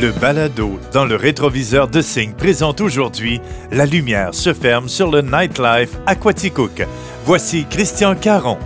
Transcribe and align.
Le 0.00 0.10
balado 0.10 0.80
dans 0.92 1.04
le 1.04 1.14
rétroviseur 1.14 1.86
de 1.86 2.00
Signe 2.00 2.32
présente 2.32 2.80
aujourd'hui 2.80 3.40
La 3.70 3.86
lumière 3.86 4.34
se 4.34 4.52
ferme 4.52 4.88
sur 4.88 5.08
le 5.08 5.22
nightlife 5.22 5.96
à 6.04 6.16
Quaticook. 6.16 6.84
Voici 7.24 7.64
Christian 7.70 8.16
Caron. 8.16 8.58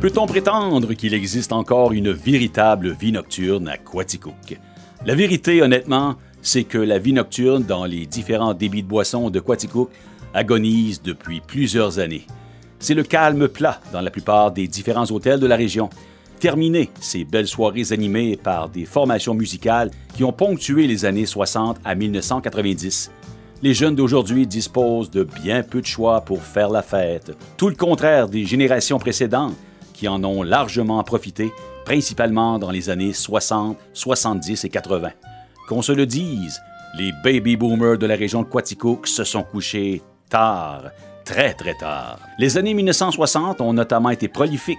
Peut-on 0.00 0.26
prétendre 0.26 0.92
qu'il 0.92 1.14
existe 1.14 1.52
encore 1.52 1.90
une 1.90 2.12
véritable 2.12 2.92
vie 2.92 3.10
nocturne 3.10 3.66
à 3.66 3.78
Quaticook? 3.78 4.56
La 5.04 5.16
vérité, 5.16 5.62
honnêtement, 5.62 6.14
c'est 6.42 6.64
que 6.64 6.78
la 6.78 6.98
vie 6.98 7.12
nocturne 7.12 7.64
dans 7.64 7.86
les 7.86 8.06
différents 8.06 8.54
débits 8.54 8.84
de 8.84 8.88
boissons 8.88 9.30
de 9.30 9.40
Quaticook 9.40 9.90
agonise 10.32 11.02
depuis 11.02 11.40
plusieurs 11.44 11.98
années. 11.98 12.24
C'est 12.82 12.94
le 12.94 13.04
calme 13.04 13.46
plat 13.46 13.80
dans 13.92 14.00
la 14.00 14.10
plupart 14.10 14.50
des 14.50 14.66
différents 14.66 15.08
hôtels 15.08 15.38
de 15.38 15.46
la 15.46 15.54
région. 15.54 15.88
Terminé 16.40 16.90
ces 17.00 17.22
belles 17.22 17.46
soirées 17.46 17.92
animées 17.92 18.36
par 18.36 18.68
des 18.68 18.86
formations 18.86 19.34
musicales 19.34 19.92
qui 20.16 20.24
ont 20.24 20.32
ponctué 20.32 20.88
les 20.88 21.04
années 21.04 21.24
60 21.24 21.78
à 21.84 21.94
1990. 21.94 23.12
Les 23.62 23.72
jeunes 23.72 23.94
d'aujourd'hui 23.94 24.48
disposent 24.48 25.12
de 25.12 25.22
bien 25.22 25.62
peu 25.62 25.80
de 25.80 25.86
choix 25.86 26.22
pour 26.22 26.42
faire 26.42 26.70
la 26.70 26.82
fête, 26.82 27.30
tout 27.56 27.68
le 27.68 27.76
contraire 27.76 28.28
des 28.28 28.44
générations 28.44 28.98
précédentes 28.98 29.54
qui 29.94 30.08
en 30.08 30.24
ont 30.24 30.42
largement 30.42 31.00
profité, 31.04 31.52
principalement 31.84 32.58
dans 32.58 32.72
les 32.72 32.90
années 32.90 33.12
60, 33.12 33.78
70 33.92 34.64
et 34.64 34.68
80. 34.68 35.10
Qu'on 35.68 35.82
se 35.82 35.92
le 35.92 36.06
dise, 36.06 36.60
les 36.98 37.12
baby 37.22 37.56
boomers 37.56 37.96
de 37.98 38.06
la 38.06 38.16
région 38.16 38.42
de 38.42 38.48
Quaticook 38.48 39.06
se 39.06 39.22
sont 39.22 39.44
couchés 39.44 40.02
tard, 40.28 40.90
très 41.24 41.54
très 41.54 41.74
tard. 41.74 42.18
Les 42.38 42.58
années 42.58 42.74
1960 42.74 43.60
ont 43.60 43.72
notamment 43.72 44.10
été 44.10 44.28
prolifiques. 44.28 44.78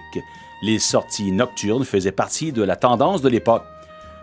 Les 0.62 0.78
sorties 0.78 1.32
nocturnes 1.32 1.84
faisaient 1.84 2.12
partie 2.12 2.52
de 2.52 2.62
la 2.62 2.76
tendance 2.76 3.22
de 3.22 3.28
l'époque. 3.28 3.64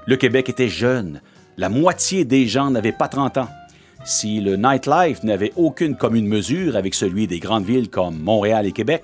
Le 0.06 0.16
Québec 0.16 0.50
était 0.50 0.70
jeune. 0.70 1.22
La 1.58 1.70
moitié 1.70 2.26
des 2.26 2.48
gens 2.48 2.72
n'avaient 2.72 2.92
pas 2.92 3.08
30 3.08 3.38
ans. 3.38 3.50
Si 4.04 4.42
le 4.42 4.56
nightlife 4.56 5.24
n'avait 5.24 5.54
aucune 5.56 5.96
commune 5.96 6.28
mesure 6.28 6.76
avec 6.76 6.96
celui 6.96 7.28
des 7.28 7.40
grandes 7.40 7.66
villes 7.66 7.90
comme 7.90 8.20
Montréal 8.20 8.66
et 8.66 8.72
Québec, 8.72 9.04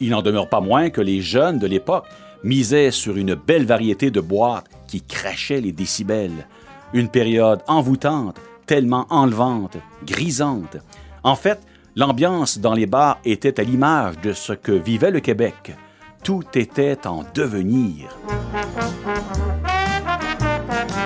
il 0.00 0.10
n'en 0.10 0.22
demeure 0.22 0.48
pas 0.48 0.60
moins 0.60 0.90
que 0.90 1.00
les 1.00 1.20
jeunes 1.20 1.58
de 1.58 1.66
l'époque 1.66 2.06
misaient 2.42 2.90
sur 2.90 3.16
une 3.16 3.34
belle 3.34 3.64
variété 3.64 4.10
de 4.10 4.20
boîtes 4.20 4.66
qui 4.88 5.02
crachaient 5.02 5.60
les 5.60 5.72
décibels. 5.72 6.46
Une 6.92 7.08
période 7.08 7.60
envoûtante, 7.68 8.36
tellement 8.66 9.06
enlevante, 9.10 9.76
grisante. 10.04 10.76
En 11.22 11.36
fait, 11.36 11.60
L'ambiance 11.96 12.58
dans 12.58 12.74
les 12.74 12.86
bars 12.86 13.20
était 13.24 13.60
à 13.60 13.62
l'image 13.62 14.18
de 14.20 14.32
ce 14.32 14.52
que 14.52 14.72
vivait 14.72 15.12
le 15.12 15.20
Québec. 15.20 15.76
Tout 16.24 16.42
était 16.56 17.06
en 17.06 17.22
devenir. 17.34 18.18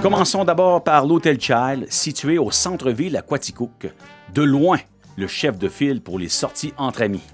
Commençons 0.01 0.45
d'abord 0.45 0.83
par 0.83 1.05
l'Hôtel 1.05 1.39
Child, 1.39 1.87
situé 1.91 2.39
au 2.39 2.51
centre-ville 2.51 3.19
à 3.19 3.23
Quaticook. 3.23 3.93
De 4.33 4.43
loin, 4.43 4.79
le 5.19 5.27
chef 5.27 5.59
de 5.59 5.69
file 5.69 6.01
pour 6.01 6.19
les 6.19 6.31
sorties 6.31 6.73
entre 6.79 7.03
amis. 7.03 7.27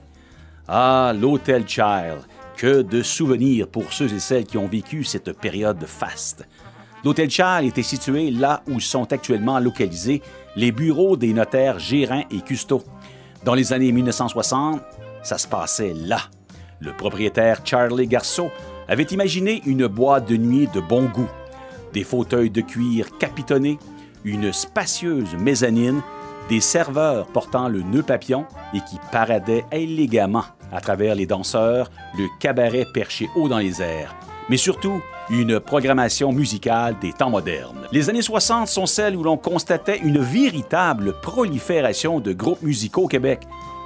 Ah, 0.66 1.12
l'Hôtel 1.16 1.68
Child, 1.68 2.22
que 2.56 2.82
de 2.82 3.02
souvenirs 3.02 3.68
pour 3.68 3.92
ceux 3.92 4.12
et 4.12 4.18
celles 4.18 4.46
qui 4.46 4.58
ont 4.58 4.66
vécu 4.66 5.04
cette 5.04 5.32
période 5.32 5.84
faste. 5.86 6.44
L'Hôtel 7.04 7.30
Child 7.30 7.66
était 7.68 7.84
situé 7.84 8.32
là 8.32 8.64
où 8.66 8.80
sont 8.80 9.12
actuellement 9.12 9.60
localisés 9.60 10.22
les 10.56 10.72
bureaux 10.72 11.16
des 11.16 11.32
notaires 11.32 11.78
Gérin 11.78 12.22
et 12.32 12.40
Custeau. 12.40 12.82
Dans 13.44 13.54
les 13.54 13.74
années 13.74 13.92
1960, 13.92 14.80
ça 15.22 15.36
se 15.36 15.46
passait 15.46 15.92
là. 15.94 16.18
Le 16.80 16.92
propriétaire 16.92 17.60
Charlie 17.62 18.06
Garceau 18.06 18.50
avait 18.88 19.02
imaginé 19.04 19.60
une 19.66 19.86
boîte 19.86 20.28
de 20.28 20.36
nuit 20.36 20.66
de 20.72 20.80
bon 20.80 21.04
goût, 21.04 21.28
des 21.92 22.04
fauteuils 22.04 22.50
de 22.50 22.62
cuir 22.62 23.18
capitonnés, 23.18 23.78
une 24.24 24.50
spacieuse 24.50 25.34
mezzanine, 25.38 26.00
des 26.48 26.60
serveurs 26.60 27.26
portant 27.26 27.68
le 27.68 27.82
nœud 27.82 28.02
papillon 28.02 28.46
et 28.72 28.80
qui 28.88 28.98
paradaient 29.12 29.66
élégamment 29.72 30.44
à 30.72 30.80
travers 30.80 31.14
les 31.14 31.26
danseurs, 31.26 31.90
le 32.16 32.26
cabaret 32.40 32.86
perché 32.94 33.28
haut 33.36 33.48
dans 33.48 33.58
les 33.58 33.82
airs, 33.82 34.14
mais 34.48 34.56
surtout 34.56 35.00
une 35.30 35.60
programmation 35.60 36.32
musicale 36.32 36.96
des 37.00 37.12
temps 37.12 37.30
modernes. 37.30 37.88
Les 37.92 38.10
années 38.10 38.22
60 38.22 38.68
sont 38.68 38.86
celles 38.86 39.16
où 39.16 39.22
l'on 39.22 39.36
constatait 39.36 39.98
une 39.98 40.18
véritable 40.18 41.14
prolifération 41.20 42.20
de 42.20 42.32
groupes 42.32 42.62
musicaux 42.62 43.04
au 43.04 43.08
Québec, 43.08 43.40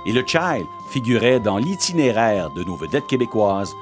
et 0.07 0.13
le 0.13 0.25
Child 0.27 0.65
figurait 0.93 1.41
dans 1.41 1.59
l'itinéraire 1.59 2.51
de 2.51 2.65
nos 2.65 2.77
vedettes 2.77 3.07
québécoises. 3.07 3.73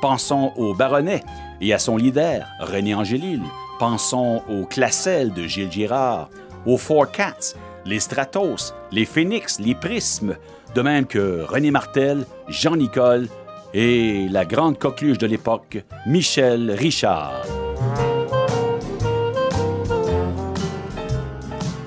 Pensons 0.00 0.52
au 0.56 0.74
Baronnet 0.74 1.22
et 1.60 1.72
à 1.72 1.78
son 1.78 1.96
leader, 1.96 2.46
René 2.60 2.94
Angélil. 2.94 3.42
Pensons 3.78 4.42
au 4.48 4.64
Classel 4.66 5.32
de 5.32 5.46
Gilles 5.46 5.70
Girard, 5.70 6.30
aux 6.64 6.78
Four 6.78 7.10
Cats, 7.10 7.54
les 7.84 8.00
Stratos, 8.00 8.74
les 8.92 9.04
Phoenix, 9.04 9.58
les 9.58 9.74
Prismes, 9.74 10.36
de 10.74 10.82
même 10.82 11.06
que 11.06 11.42
René 11.42 11.70
Martel, 11.70 12.24
Jean-Nicole, 12.48 13.28
et 13.74 14.28
la 14.30 14.44
grande 14.44 14.78
coqueluche 14.78 15.18
de 15.18 15.26
l'époque, 15.26 15.84
Michel 16.06 16.70
Richard. 16.70 17.44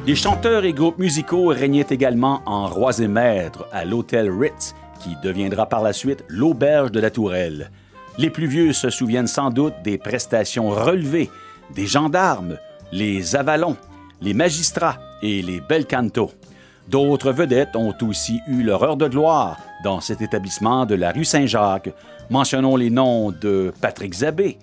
Les 0.06 0.16
chanteurs 0.16 0.66
et 0.66 0.74
groupes 0.74 1.00
musicaux 1.00 1.48
régnaient 1.48 1.88
également 1.90 2.42
en 2.46 2.68
rois 2.68 3.00
et 3.00 3.08
maîtres 3.08 3.68
à 3.72 3.86
l'hôtel 3.86 4.30
Ritz, 4.30 4.76
qui 5.02 5.16
deviendra 5.24 5.68
par 5.68 5.82
la 5.82 5.94
suite 5.94 6.24
l'auberge 6.28 6.92
de 6.92 7.00
la 7.00 7.10
Tourelle. 7.10 7.72
Les 8.18 8.30
plus 8.30 8.48
vieux 8.48 8.74
se 8.74 8.90
souviennent 8.90 9.28
sans 9.28 9.50
doute 9.50 9.76
des 9.84 9.98
prestations 9.98 10.70
relevées 10.70 11.30
des 11.74 11.88
gendarmes, 11.88 12.58
les 12.92 13.36
avalons, 13.36 13.78
les 14.22 14.34
magistrats 14.34 14.98
et 15.22 15.42
les 15.42 15.62
bel 15.62 15.86
cantos. 15.86 16.32
D'autres 16.88 17.34
vedettes 17.34 17.76
ont 17.76 17.94
aussi 18.02 18.40
eu 18.48 18.64
leur 18.64 18.82
heure 18.82 18.96
de 18.96 19.08
gloire 19.08 19.58
dans 19.84 20.00
cet 20.00 20.22
établissement 20.22 20.86
de 20.86 20.96
la 20.96 21.12
rue 21.12 21.26
Saint-Jacques. 21.26 21.90
Mentionnons 22.30 22.78
les 22.78 22.90
noms 22.90 23.32
de 23.32 23.74
Patrick 23.82 24.14
Zabé, 24.14 24.58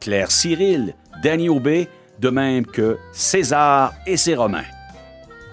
Claire 0.00 0.30
Cyril, 0.30 0.94
Danny 1.22 1.50
Aubé, 1.50 1.88
de 2.18 2.30
même 2.30 2.64
que 2.64 2.96
César 3.12 3.92
et 4.06 4.16
ses 4.16 4.34
Romains. 4.34 4.64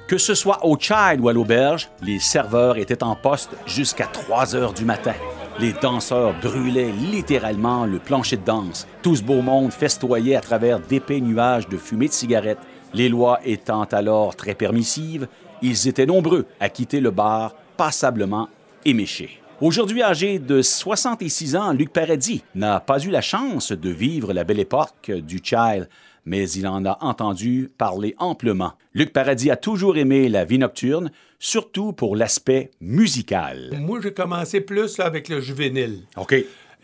Que 0.07 0.17
ce 0.17 0.33
soit 0.33 0.65
au 0.65 0.77
Child 0.79 1.19
ou 1.19 1.27
à 1.27 1.33
l'auberge, 1.33 1.89
les 2.01 2.19
serveurs 2.19 2.77
étaient 2.77 3.03
en 3.03 3.15
poste 3.15 3.51
jusqu'à 3.65 4.05
3 4.05 4.55
heures 4.55 4.73
du 4.73 4.85
matin. 4.85 5.15
Les 5.59 5.73
danseurs 5.73 6.33
brûlaient 6.41 6.91
littéralement 6.91 7.85
le 7.85 7.99
plancher 7.99 8.37
de 8.37 8.45
danse. 8.45 8.87
Tout 9.01 9.17
ce 9.17 9.23
beau 9.23 9.41
monde 9.41 9.71
festoyait 9.71 10.35
à 10.35 10.41
travers 10.41 10.79
d'épais 10.79 11.19
nuages 11.19 11.67
de 11.67 11.77
fumée 11.77 12.07
de 12.07 12.13
cigarettes. 12.13 12.59
Les 12.93 13.09
lois 13.09 13.39
étant 13.43 13.83
alors 13.85 14.35
très 14.35 14.53
permissives, 14.53 15.27
ils 15.63 15.87
étaient 15.87 16.05
nombreux 16.05 16.45
à 16.59 16.69
quitter 16.69 16.99
le 16.99 17.09
bar 17.09 17.55
passablement 17.77 18.49
éméchés. 18.85 19.39
Aujourd'hui 19.61 20.03
âgé 20.03 20.39
de 20.39 20.61
66 20.61 21.55
ans, 21.55 21.71
Luc 21.71 21.89
Paradis 21.89 22.43
n'a 22.53 22.81
pas 22.81 22.99
eu 22.99 23.09
la 23.09 23.21
chance 23.21 23.71
de 23.71 23.89
vivre 23.89 24.33
la 24.33 24.43
belle 24.43 24.59
époque 24.59 25.09
du 25.09 25.39
Child, 25.41 25.87
mais 26.25 26.49
il 26.51 26.67
en 26.67 26.85
a 26.85 26.97
entendu 27.01 27.71
parler 27.77 28.13
amplement. 28.17 28.73
Luc 28.93 29.13
Paradis 29.13 29.51
a 29.51 29.55
toujours 29.55 29.97
aimé 29.97 30.27
la 30.27 30.43
vie 30.43 30.59
nocturne, 30.59 31.11
surtout 31.39 31.93
pour 31.93 32.15
l'aspect 32.15 32.71
musical. 32.81 33.71
Moi, 33.79 33.99
j'ai 34.03 34.13
commencé 34.13 34.59
plus 34.59 34.99
avec 34.99 35.29
le 35.29 35.39
juvénile. 35.39 36.01
OK. 36.17 36.35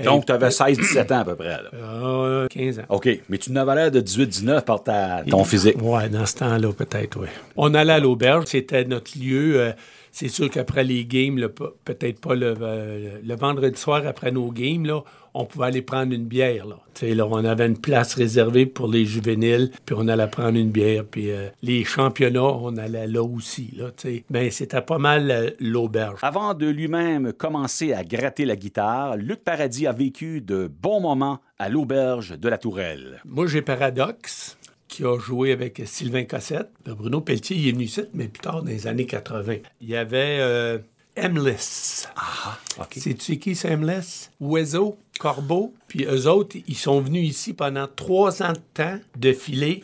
Donc, 0.03 0.25
tu 0.25 0.31
avais 0.31 0.49
16-17 0.49 1.13
ans 1.13 1.19
à 1.19 1.25
peu 1.25 1.35
près. 1.35 1.49
Là. 1.49 2.47
15 2.49 2.79
euh, 2.79 2.81
ans. 2.81 2.85
OK. 2.89 3.09
Mais 3.29 3.37
tu 3.37 3.51
n'avais 3.51 3.75
l'air 3.75 3.91
de 3.91 4.01
18-19 4.01 4.61
par 4.61 4.83
ta, 4.83 5.23
ton 5.29 5.43
physique. 5.43 5.75
Oui, 5.81 6.09
dans 6.09 6.25
ce 6.25 6.35
temps-là, 6.35 6.71
peut-être, 6.73 7.19
oui. 7.19 7.27
On 7.55 7.73
allait 7.73 7.93
à 7.93 7.99
l'auberge. 7.99 8.45
C'était 8.47 8.85
notre 8.85 9.11
lieu. 9.19 9.59
Euh, 9.59 9.71
c'est 10.11 10.27
sûr 10.27 10.49
qu'après 10.49 10.83
les 10.83 11.05
games, 11.05 11.47
peut-être 11.85 12.19
pas 12.19 12.35
euh, 12.35 13.19
le, 13.23 13.35
vendredi 13.35 13.79
soir 13.79 14.05
après 14.05 14.31
nos 14.31 14.51
games, 14.51 14.85
là, 14.85 15.03
on 15.33 15.45
pouvait 15.45 15.67
aller 15.67 15.81
prendre 15.81 16.13
une 16.13 16.25
bière. 16.25 16.65
Là. 16.65 16.77
Là, 17.01 17.27
on 17.27 17.45
avait 17.45 17.67
une 17.67 17.77
place 17.77 18.15
réservée 18.15 18.65
pour 18.65 18.87
les 18.87 19.05
juvéniles, 19.05 19.71
puis 19.85 19.95
on 19.97 20.07
allait 20.07 20.27
prendre 20.27 20.57
une 20.57 20.71
bière. 20.71 21.05
Puis 21.09 21.31
euh, 21.31 21.49
les 21.61 21.83
championnats, 21.83 22.41
on 22.41 22.75
allait 22.77 23.07
là 23.07 23.23
aussi. 23.23 23.73
Là, 23.77 23.91
ben, 24.29 24.51
c'était 24.51 24.81
pas 24.81 24.97
mal 24.97 25.31
euh, 25.31 25.49
l'auberge. 25.59 26.19
Avant 26.23 26.53
de 26.53 26.67
lui-même 26.67 27.31
commencer 27.33 27.93
à 27.93 28.03
gratter 28.03 28.45
la 28.45 28.55
guitare, 28.55 29.17
Luc 29.17 29.43
Paradis 29.43 29.87
a 29.87 29.93
vécu 29.93 30.41
de 30.41 30.67
bons 30.67 30.99
moments 30.99 31.39
à 31.57 31.69
l'auberge 31.69 32.37
de 32.37 32.49
la 32.49 32.57
Tourelle. 32.57 33.21
Moi, 33.25 33.47
j'ai 33.47 33.61
Paradoxe 33.61 34.57
qui 34.89 35.05
a 35.05 35.17
joué 35.17 35.53
avec 35.53 35.81
Sylvain 35.85 36.25
Cossette. 36.25 36.69
Bruno 36.85 37.21
Pelletier, 37.21 37.55
il 37.55 37.67
est 37.69 37.71
venu 37.71 37.85
ici, 37.85 38.01
mais 38.13 38.27
plus 38.27 38.41
tard, 38.41 38.63
dans 38.63 38.69
les 38.69 38.87
années 38.87 39.05
80. 39.05 39.57
Il 39.79 39.87
y 39.87 39.95
avait 39.95 40.39
euh, 40.39 40.79
Emless. 41.15 42.09
Ah, 42.15 42.57
OK. 42.79 42.95
Sais-tu 42.95 43.37
qui 43.37 43.55
c'est 43.55 43.69
Emless? 43.69 44.31
Oiseau, 44.39 44.97
Corbeau. 45.19 45.73
Puis 45.87 46.05
eux 46.05 46.27
autres, 46.27 46.57
ils 46.67 46.77
sont 46.77 46.99
venus 47.01 47.29
ici 47.29 47.53
pendant 47.53 47.87
trois 47.87 48.41
ans 48.41 48.53
de 48.53 48.59
temps 48.73 48.99
de 49.17 49.31
filer 49.31 49.83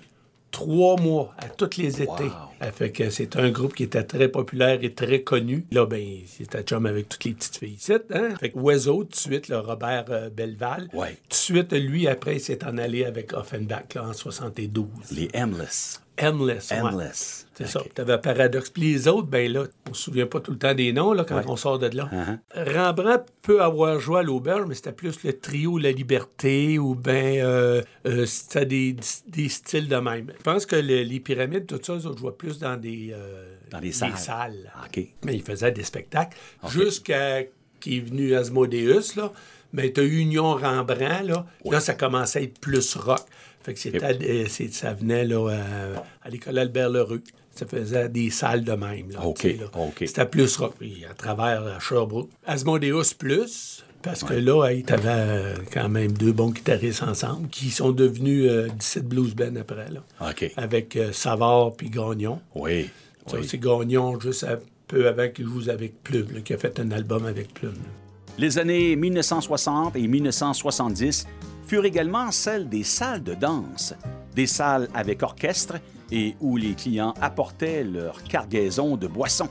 trois 0.56 0.96
mois, 0.96 1.34
à 1.38 1.50
tous 1.50 1.78
les 1.78 2.02
étés. 2.02 2.08
Wow. 2.24 2.72
fait 2.72 2.90
que 2.90 3.10
c'est 3.10 3.36
un 3.36 3.50
groupe 3.50 3.76
qui 3.76 3.84
était 3.84 4.06
très 4.06 4.30
populaire 4.30 4.80
et 4.82 4.94
très 4.94 5.22
connu. 5.22 5.66
Là, 5.72 5.86
ben, 5.86 6.02
c'était 6.26 6.64
chum 6.64 6.86
avec 6.86 7.10
toutes 7.10 7.26
les 7.26 7.34
petites 7.34 7.58
filles 7.58 7.74
ici, 7.74 7.92
hein? 8.14 8.30
Fait 8.40 8.52
que 8.52 8.58
Oiseau, 8.60 9.04
tout 9.04 9.10
de 9.10 9.16
suite, 9.16 9.50
le 9.50 9.60
Robert 9.60 10.06
euh, 10.10 10.30
Belval. 10.30 10.88
Ouais. 10.94 11.18
Tout 11.24 11.30
de 11.30 11.34
suite, 11.34 11.74
lui, 11.74 12.08
après, 12.08 12.38
il 12.38 12.40
s'est 12.40 12.64
en 12.64 12.78
allé 12.78 13.04
avec 13.04 13.34
Offenbach, 13.34 13.96
là, 13.96 14.08
en 14.08 14.14
72. 14.14 14.88
Les 15.12 15.28
Endless. 15.36 16.00
Endless. 16.22 16.72
ouais. 16.72 16.80
Endless. 16.80 17.48
C'est 17.56 17.68
ça. 17.68 17.82
Tu 17.94 18.02
avais 18.02 18.18
Paradox. 18.18 18.70
Puis 18.70 18.82
les 18.84 19.08
autres, 19.08 19.28
ben 19.28 19.52
là, 19.52 19.64
on 19.90 19.94
se 19.94 20.04
souvient 20.04 20.26
pas 20.26 20.40
tout 20.42 20.52
le 20.52 20.58
temps 20.58 20.74
des 20.74 20.92
noms 20.92 21.14
là, 21.14 21.24
quand 21.24 21.38
Ouais. 21.38 21.44
on 21.48 21.56
sort 21.56 21.80
de 21.80 21.88
là. 21.96 22.10
Uh-huh. 22.12 22.74
Rembrandt 22.78 23.26
peut 23.42 23.62
avoir 23.62 24.00
joué 24.00 24.20
à 24.20 24.24
l'auberge, 24.24 24.66
mais 24.68 24.76
c'était 24.76 24.92
plus 24.92 25.24
le 25.24 25.34
trio 25.40 25.78
La 25.78 25.92
Liberté 25.92 26.78
ou 26.80 26.96
ben 26.96 27.40
euh, 27.42 27.82
euh, 28.08 28.26
c'était 28.26 28.66
des, 28.66 28.96
des 29.28 29.48
styles 29.50 29.88
de 29.88 29.96
même. 29.96 30.32
Je 30.38 30.44
pense 30.44 30.66
que 30.66 30.76
le- 30.76 31.04
les 31.04 31.20
pyramides, 31.22 31.66
tout 31.66 31.80
ça, 31.82 31.96
ils 32.00 32.06
autres 32.08 32.20
jouaient 32.20 32.32
plus 32.34 32.60
dans 32.60 32.76
des, 32.76 33.12
euh, 33.14 33.56
Dans 33.72 33.80
des 33.80 33.92
salles. 33.94 34.18
salles. 34.18 34.72
OK. 34.86 35.02
Mais 35.24 35.36
ils 35.36 35.44
faisaient 35.44 35.72
des 35.72 35.84
spectacles 35.84 36.38
jusqu'à 36.70 37.44
qu'il 37.80 37.94
est 37.98 38.00
venu 38.02 38.36
Asmodeus, 38.36 39.16
là. 39.16 39.32
Mais 39.74 39.92
tu 39.92 40.00
as 40.00 40.04
Union 40.06 40.54
Rembrandt, 40.56 41.24
là. 41.24 41.46
Là, 41.66 41.80
ça 41.82 41.94
commençait 41.96 42.40
à 42.40 42.42
être 42.44 42.60
plus 42.60 42.96
rock. 42.96 43.20
Fait 43.66 43.74
que 43.74 43.80
c'était, 43.80 44.04
euh, 44.06 44.46
c'est- 44.48 44.72
ça 44.74 44.94
venait 44.94 45.26
là, 45.26 45.50
euh, 45.50 45.96
à 46.24 46.30
l'école 46.30 46.60
Albert 46.60 46.90
Leroux. 46.90 47.20
Ça 47.56 47.66
faisait 47.66 48.10
des 48.10 48.30
salles 48.30 48.64
de 48.64 48.74
même. 48.74 49.10
Là, 49.12 49.26
OK, 49.26 49.44
là. 49.44 49.66
C'était 50.06 50.26
plus 50.26 50.56
rock. 50.58 50.76
Puis 50.78 51.04
à 51.10 51.14
travers 51.14 51.64
euh, 51.64 51.80
Sherbrooke. 51.80 52.30
Asmodeus 52.46 53.14
plus, 53.18 53.84
parce 54.04 54.24
que 54.24 54.34
là, 54.36 54.70
tu 54.86 54.94
avais 54.94 55.54
quand 55.74 55.90
même 55.90 56.12
deux 56.12 56.32
bons 56.34 56.52
guitaristes 56.52 57.02
ensemble 57.02 57.48
qui 57.50 57.72
sont 57.72 57.92
devenus 57.92 58.46
euh, 58.50 58.68
17 58.78 59.08
Blues 59.08 59.34
Band 59.34 59.56
après, 59.60 59.90
là. 59.90 60.02
OK. 60.30 60.52
Avec 60.58 60.96
euh, 60.98 61.12
Savard 61.12 61.74
puis 61.76 61.90
Gagnon. 61.90 62.40
Oui. 62.54 62.90
Ça, 63.26 63.38
oui. 63.38 63.48
c'est 63.50 63.58
Gagnon 63.58 64.20
juste 64.20 64.44
un 64.44 64.60
peu 64.88 65.08
avant 65.08 65.28
qu'il 65.30 65.46
joue 65.46 65.68
avec 65.72 66.04
Plume, 66.04 66.28
là, 66.36 66.42
qui 66.42 66.54
a 66.54 66.58
fait 66.60 66.80
un 66.80 66.92
album 66.92 67.26
avec 67.26 67.54
Plume. 67.56 67.72
là. 67.72 67.90
Les 68.38 68.60
années 68.60 68.96
1960 68.98 69.96
et 69.96 70.08
1970 70.08 71.26
furent 71.66 71.86
également 71.86 72.32
celles 72.32 72.70
des 72.70 72.84
salles 72.84 73.24
de 73.24 73.34
danse, 73.34 73.94
des 74.36 74.48
salles 74.48 74.88
avec 74.94 75.24
orchestre 75.24 75.76
et 76.12 76.36
où 76.40 76.58
les 76.58 76.74
clients 76.74 77.14
apportaient 77.22 77.84
leur 77.84 78.22
cargaison 78.24 78.98
de 78.98 79.08
boissons. 79.08 79.50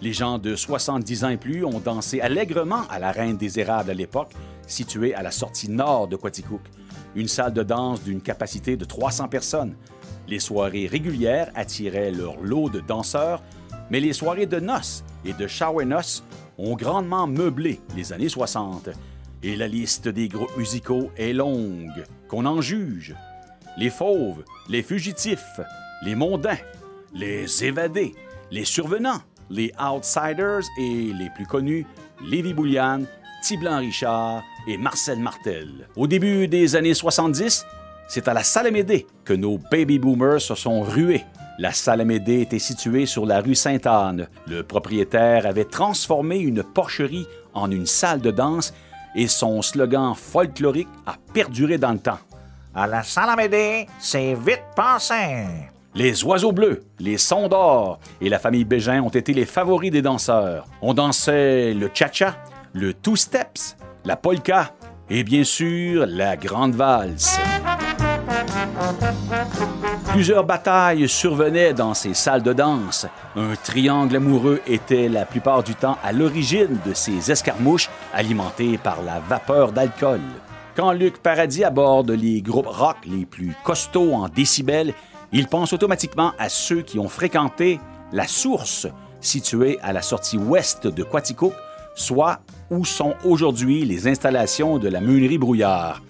Les 0.00 0.12
gens 0.12 0.38
de 0.38 0.56
70 0.56 1.24
ans 1.24 1.28
et 1.28 1.36
plus 1.36 1.64
ont 1.64 1.78
dansé 1.78 2.20
allègrement 2.20 2.82
à 2.90 2.98
la 2.98 3.12
Reine 3.12 3.36
des 3.36 3.60
Érables 3.60 3.90
à 3.90 3.94
l'époque, 3.94 4.32
située 4.66 5.14
à 5.14 5.22
la 5.22 5.30
sortie 5.30 5.70
nord 5.70 6.08
de 6.08 6.16
Quaticook. 6.16 6.62
Une 7.14 7.28
salle 7.28 7.52
de 7.52 7.62
danse 7.62 8.02
d'une 8.02 8.20
capacité 8.20 8.76
de 8.76 8.84
300 8.84 9.28
personnes. 9.28 9.76
Les 10.26 10.40
soirées 10.40 10.86
régulières 10.86 11.50
attiraient 11.54 12.10
leur 12.10 12.40
lot 12.40 12.70
de 12.70 12.80
danseurs, 12.80 13.42
mais 13.90 14.00
les 14.00 14.12
soirées 14.12 14.46
de 14.46 14.58
noces 14.58 15.04
et 15.24 15.34
de 15.34 15.46
shower 15.46 15.84
noces 15.84 16.24
ont 16.58 16.74
grandement 16.74 17.26
meublé 17.26 17.80
les 17.94 18.12
années 18.12 18.28
60. 18.28 18.88
Et 19.44 19.56
la 19.56 19.66
liste 19.66 20.06
des 20.06 20.28
groupes 20.28 20.56
musicaux 20.56 21.10
est 21.16 21.32
longue, 21.32 22.04
qu'on 22.28 22.46
en 22.46 22.60
juge. 22.60 23.16
Les 23.76 23.90
fauves, 23.90 24.44
les 24.68 24.84
fugitifs, 24.84 25.60
les 26.04 26.14
mondains, 26.14 26.58
les 27.12 27.64
évadés, 27.64 28.14
les 28.52 28.64
survenants, 28.64 29.20
les 29.50 29.72
outsiders 29.80 30.62
et 30.78 31.12
les 31.12 31.28
plus 31.34 31.46
connus, 31.46 31.86
Lévi 32.24 32.54
Bouliane, 32.54 33.06
Tiblan 33.42 33.78
Richard 33.78 34.44
et 34.68 34.78
Marcel 34.78 35.18
Martel. 35.18 35.88
Au 35.96 36.06
début 36.06 36.46
des 36.46 36.76
années 36.76 36.94
70, 36.94 37.66
c'est 38.08 38.28
à 38.28 38.34
la 38.34 38.44
Salamédée 38.44 39.08
que 39.24 39.32
nos 39.32 39.58
baby 39.58 39.98
boomers 39.98 40.40
se 40.40 40.54
sont 40.54 40.82
rués. 40.82 41.24
La 41.58 41.72
Salamédée 41.72 42.42
était 42.42 42.60
située 42.60 43.06
sur 43.06 43.26
la 43.26 43.40
rue 43.40 43.56
Sainte-Anne. 43.56 44.28
Le 44.46 44.62
propriétaire 44.62 45.46
avait 45.46 45.64
transformé 45.64 46.38
une 46.38 46.62
porcherie 46.62 47.26
en 47.54 47.70
une 47.70 47.86
salle 47.86 48.20
de 48.20 48.30
danse 48.30 48.72
et 49.14 49.28
son 49.28 49.62
slogan 49.62 50.14
folklorique 50.14 50.88
a 51.06 51.14
perduré 51.32 51.78
dans 51.78 51.92
le 51.92 51.98
temps. 51.98 52.18
À 52.74 52.86
la 52.86 53.02
Salamédée, 53.02 53.86
c'est 53.98 54.34
vite 54.34 54.64
passé. 54.74 55.46
Les 55.94 56.24
oiseaux 56.24 56.52
bleus, 56.52 56.84
les 56.98 57.18
sons 57.18 57.48
d'or 57.48 58.00
et 58.20 58.30
la 58.30 58.38
famille 58.38 58.64
Bégin 58.64 59.02
ont 59.02 59.10
été 59.10 59.34
les 59.34 59.44
favoris 59.44 59.90
des 59.90 60.00
danseurs. 60.00 60.66
On 60.80 60.94
dansait 60.94 61.74
le 61.74 61.90
cha-cha, 61.92 62.36
le 62.72 62.94
two-steps, 62.94 63.76
la 64.06 64.16
polka 64.16 64.72
et 65.10 65.22
bien 65.22 65.44
sûr 65.44 66.06
la 66.06 66.36
grande 66.36 66.74
valse. 66.74 67.38
Plusieurs 70.12 70.44
batailles 70.44 71.08
survenaient 71.08 71.72
dans 71.72 71.94
ces 71.94 72.12
salles 72.12 72.42
de 72.42 72.52
danse. 72.52 73.06
Un 73.34 73.56
triangle 73.56 74.16
amoureux 74.16 74.60
était 74.66 75.08
la 75.08 75.24
plupart 75.24 75.62
du 75.62 75.74
temps 75.74 75.96
à 76.04 76.12
l'origine 76.12 76.78
de 76.84 76.92
ces 76.92 77.32
escarmouches 77.32 77.88
alimentées 78.12 78.76
par 78.76 79.02
la 79.02 79.20
vapeur 79.20 79.72
d'alcool. 79.72 80.20
Quand 80.76 80.92
Luc 80.92 81.16
Paradis 81.16 81.64
aborde 81.64 82.10
les 82.10 82.42
groupes 82.42 82.66
rock 82.66 82.98
les 83.06 83.24
plus 83.24 83.54
costauds 83.64 84.12
en 84.12 84.28
décibels, 84.28 84.92
il 85.32 85.48
pense 85.48 85.72
automatiquement 85.72 86.32
à 86.38 86.50
ceux 86.50 86.82
qui 86.82 86.98
ont 86.98 87.08
fréquenté 87.08 87.80
la 88.12 88.26
source 88.26 88.86
située 89.22 89.78
à 89.82 89.94
la 89.94 90.02
sortie 90.02 90.36
ouest 90.36 90.86
de 90.86 91.02
Quaticook, 91.04 91.54
soit 91.94 92.40
où 92.70 92.84
sont 92.84 93.14
aujourd'hui 93.24 93.86
les 93.86 94.06
installations 94.08 94.78
de 94.78 94.90
la 94.90 95.00
meunerie 95.00 95.38
Brouillard. 95.38 96.02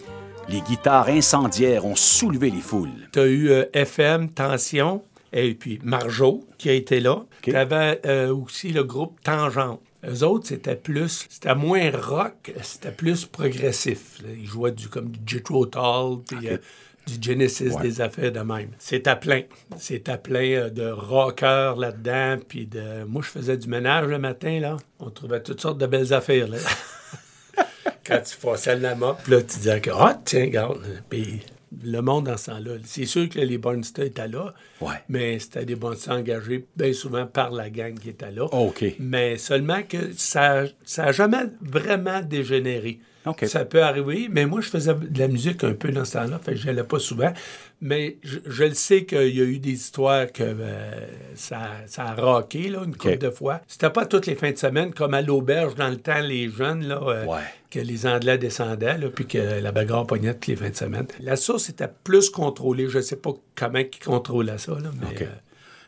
Les 0.49 0.61
guitares 0.61 1.09
incendiaires 1.09 1.87
ont 1.87 1.97
soulevé 1.97 2.51
les 2.51 2.61
foules. 2.61 2.91
Tu 3.13 3.21
as 3.21 3.27
eu 3.27 3.51
euh, 3.51 3.65
FM, 3.73 4.31
Tension, 4.31 5.03
et 5.33 5.55
puis 5.55 5.79
Marjo, 5.83 6.45
qui 6.59 6.69
a 6.69 6.73
été 6.73 7.01
là. 7.01 7.25
Tu 7.41 7.55
avais 7.55 8.01
aussi 8.29 8.71
le 8.71 8.85
groupe 8.85 9.21
Tangente. 9.23 9.81
Eux 10.05 10.25
autres, 10.25 10.49
c'était 10.49 10.75
plus, 10.75 11.27
c'était 11.31 11.55
moins 11.55 11.91
rock, 11.93 12.53
c'était 12.63 12.91
plus 12.91 13.25
progressif. 13.25 14.21
là. 14.23 14.31
Ils 14.37 14.47
jouaient 14.47 14.73
du, 14.73 14.89
comme 14.89 15.11
du 15.11 15.21
Jethro 15.25 15.65
Tull, 15.67 16.23
puis 16.27 16.49
euh, 16.49 16.57
du 17.07 17.23
Genesis, 17.23 17.77
des 17.81 18.01
affaires 18.01 18.33
de 18.33 18.41
même. 18.41 18.71
C'était 18.79 19.15
plein. 19.15 19.43
C'était 19.79 20.19
plein 20.19 20.51
euh, 20.55 20.71
de 20.71 20.91
rockers 20.91 21.77
là-dedans, 21.77 22.39
puis 22.49 22.67
de... 22.67 23.05
Moi, 23.05 23.23
je 23.23 23.29
faisais 23.29 23.57
du 23.57 23.69
ménage 23.69 24.09
le 24.09 24.19
matin, 24.19 24.59
là. 24.59 24.77
On 24.99 25.11
trouvait 25.11 25.41
toutes 25.41 25.61
sortes 25.61 25.79
de 25.79 25.87
belles 25.87 26.13
affaires, 26.13 26.49
là. 26.49 26.59
quand 28.07 28.21
tu 28.21 28.37
passais 28.37 28.77
la 28.79 28.95
mop, 28.95 29.27
là, 29.29 29.41
tu 29.43 29.59
disais 29.59 29.81
que, 29.81 29.91
ah, 29.93 30.21
tiens, 30.25 30.43
regarde. 30.45 30.81
Puis 31.09 31.41
le 31.85 32.01
monde 32.01 32.27
dans 32.27 32.37
ce 32.37 32.51
temps-là, 32.51 32.73
c'est 32.85 33.07
sûr 33.07 33.29
que 33.29 33.39
les 33.39 33.57
Barnsters 33.59 34.05
étaient 34.07 34.29
là, 34.29 34.53
Ouais. 34.81 34.95
mais 35.09 35.39
c'était 35.39 35.65
des 35.65 35.75
Barnsters 35.77 36.15
engagés 36.15 36.67
bien 36.77 36.93
souvent 36.93 37.27
par 37.27 37.51
la 37.51 37.71
gang 37.71 37.99
qui 37.99 38.11
était 38.11 38.31
là. 38.31 38.45
OK. 38.45 38.85
Mais 38.99 39.39
seulement 39.39 39.83
que 39.83 40.13
ça 40.17 40.65
n'a 40.99 41.13
jamais 41.13 41.45
vraiment 41.63 42.21
dégénéré. 42.21 43.01
Ça 43.47 43.65
peut 43.65 43.83
arriver, 43.83 44.29
mais 44.31 44.47
moi, 44.47 44.61
je 44.61 44.69
faisais 44.69 44.95
de 44.95 45.19
la 45.19 45.29
musique 45.29 45.63
un 45.65 45.75
peu 45.75 45.91
dans 45.93 46.05
ce 46.05 46.15
temps-là, 46.15 46.39
fait 46.39 46.53
que 46.53 46.59
je 46.59 46.67
n'allais 46.67 46.83
pas 46.85 46.99
souvent. 46.99 47.33
Mais 47.81 48.17
je, 48.23 48.39
je 48.47 48.65
le 48.65 48.75
sais 48.75 49.05
qu'il 49.05 49.35
y 49.37 49.41
a 49.41 49.45
eu 49.45 49.59
des 49.59 49.73
histoires 49.73 50.31
que 50.31 50.43
euh, 50.43 50.91
ça, 51.35 51.61
ça 51.87 52.05
a 52.05 52.15
rocké, 52.15 52.69
là, 52.69 52.83
une 52.85 52.97
couple 52.97 53.19
de 53.19 53.31
fois. 53.31 53.61
C'était 53.67 53.91
pas 53.91 54.07
toutes 54.07 54.27
les 54.27 54.35
fins 54.35 54.51
de 54.53 54.57
semaine, 54.59 54.93
comme 54.95 55.15
à 55.15 55.23
l'auberge, 55.23 55.75
dans 55.75 55.89
le 55.89 55.97
temps, 55.97 56.21
les 56.21 56.49
jeunes, 56.51 56.87
là, 56.87 57.01
euh, 57.03 57.25
Ouais. 57.27 57.41
que 57.71 57.79
les 57.81 58.07
Anglais 58.07 58.39
descendaient, 58.39 58.99
là, 58.99 59.09
puis 59.09 59.27
que 59.27 59.61
la 59.61 59.73
bagarre 59.73 60.07
pognait 60.07 60.35
toutes 60.35 60.47
les 60.49 60.57
fins 60.57 60.71
de 60.71 60.77
semaine. 60.77 61.07
La 61.21 61.37
source 61.37 61.69
était 61.71 61.89
plus 62.05 62.31
contrôlée. 62.31 62.89
Je 62.89 63.01
sais 63.01 63.17
pas 63.17 63.33
comment 63.55 63.79
ils 63.79 64.05
contrôlaient 64.05 64.59
ça, 64.59 64.73
là, 64.73 64.91
mais... 65.01 65.23
Euh, 65.23 65.27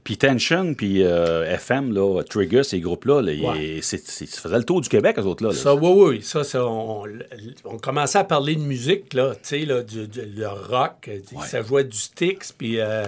Puis 0.04 0.18
Tension, 0.18 0.74
puis 0.74 1.02
euh, 1.02 1.44
FM, 1.54 1.92
là, 1.94 2.22
Trigger, 2.28 2.62
ces 2.62 2.78
groupes-là, 2.80 3.22
là, 3.22 3.32
ils- 3.32 3.42
Ouais. 3.44 3.78
c'est- 3.80 4.06
c'est- 4.06 4.26
ça 4.26 4.42
faisait 4.42 4.58
le 4.58 4.64
tour 4.64 4.82
du 4.82 4.88
Québec, 4.90 5.18
eux 5.18 5.22
autres-là. 5.22 5.48
là. 5.50 5.54
Ça, 5.56 5.74
oui, 5.74 5.90
oui. 6.16 6.22
Ça, 6.22 6.44
ça, 6.44 6.64
on, 6.66 7.04
on 7.64 7.78
commençait 7.78 8.18
à 8.18 8.24
parler 8.24 8.54
de 8.54 8.60
musique, 8.60 9.14
là, 9.14 9.32
tu 9.34 9.40
sais, 9.42 9.58
là, 9.64 9.82
du, 9.82 10.06
du- 10.06 10.20
le 10.36 10.46
rock. 10.48 11.08
euh, 11.08 11.20
Ça 11.46 11.62
jouait 11.62 11.84
du 11.84 11.96
Styx, 11.96 12.52
puis 12.52 12.78
euh, 12.80 13.04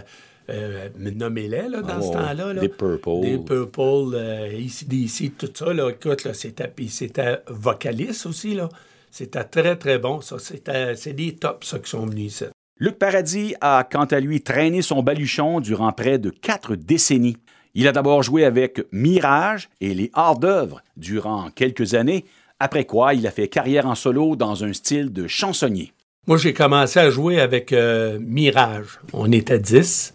euh, 0.48 0.88
nommez-les, 0.98 1.68
là, 1.68 1.82
dans 1.82 1.98
Ah, 1.98 2.02
ce 2.02 2.12
temps-là. 2.12 2.52
là. 2.54 2.60
Des 2.62 2.68
Purple. 2.70 3.20
Des 3.20 3.38
Purple, 3.38 4.14
euh, 4.14 4.46
ACDC, 4.58 5.32
tout 5.36 5.50
ça, 5.52 5.74
là. 5.74 5.90
Écoute, 5.90 6.24
là, 6.24 6.32
c'était... 6.32 6.72
C'était 6.88 7.40
vocaliste 7.48 8.24
aussi, 8.26 8.54
là. 8.54 8.68
C'était 9.10 9.44
très, 9.44 9.76
très 9.76 9.98
bon, 9.98 10.20
ça. 10.22 10.38
C'était... 10.38 10.94
C'est 10.96 11.12
des 11.12 11.34
tops, 11.34 11.66
ça, 11.66 11.78
qui 11.78 11.90
sont 11.90 12.06
venus 12.06 12.32
ici. 12.32 12.44
Luc 12.78 12.98
Paradis 12.98 13.54
a, 13.62 13.88
quant 13.90 14.04
à 14.04 14.20
lui, 14.20 14.42
traîné 14.42 14.82
son 14.82 15.02
baluchon 15.02 15.60
durant 15.60 15.92
près 15.92 16.18
de 16.18 16.28
quatre 16.28 16.74
décennies. 16.74 17.38
Il 17.74 17.88
a 17.88 17.92
d'abord 17.92 18.22
joué 18.22 18.44
avec 18.44 18.84
Mirage 18.92 19.70
et 19.80 19.94
les 19.94 20.10
hors-d'œuvre 20.12 20.82
durant 20.98 21.48
quelques 21.48 21.94
années, 21.94 22.26
après 22.60 22.84
quoi 22.84 23.14
il 23.14 23.26
a 23.26 23.30
fait 23.30 23.48
carrière 23.48 23.86
en 23.86 23.94
solo 23.94 24.36
dans 24.36 24.62
un 24.62 24.74
style 24.74 25.10
de 25.10 25.26
chansonnier. 25.26 25.94
Moi, 26.26 26.36
j'ai 26.36 26.52
commencé 26.52 27.00
à 27.00 27.08
jouer 27.08 27.40
avec 27.40 27.72
euh, 27.72 28.18
Mirage. 28.20 29.00
On 29.14 29.32
était 29.32 29.58
10. 29.58 30.12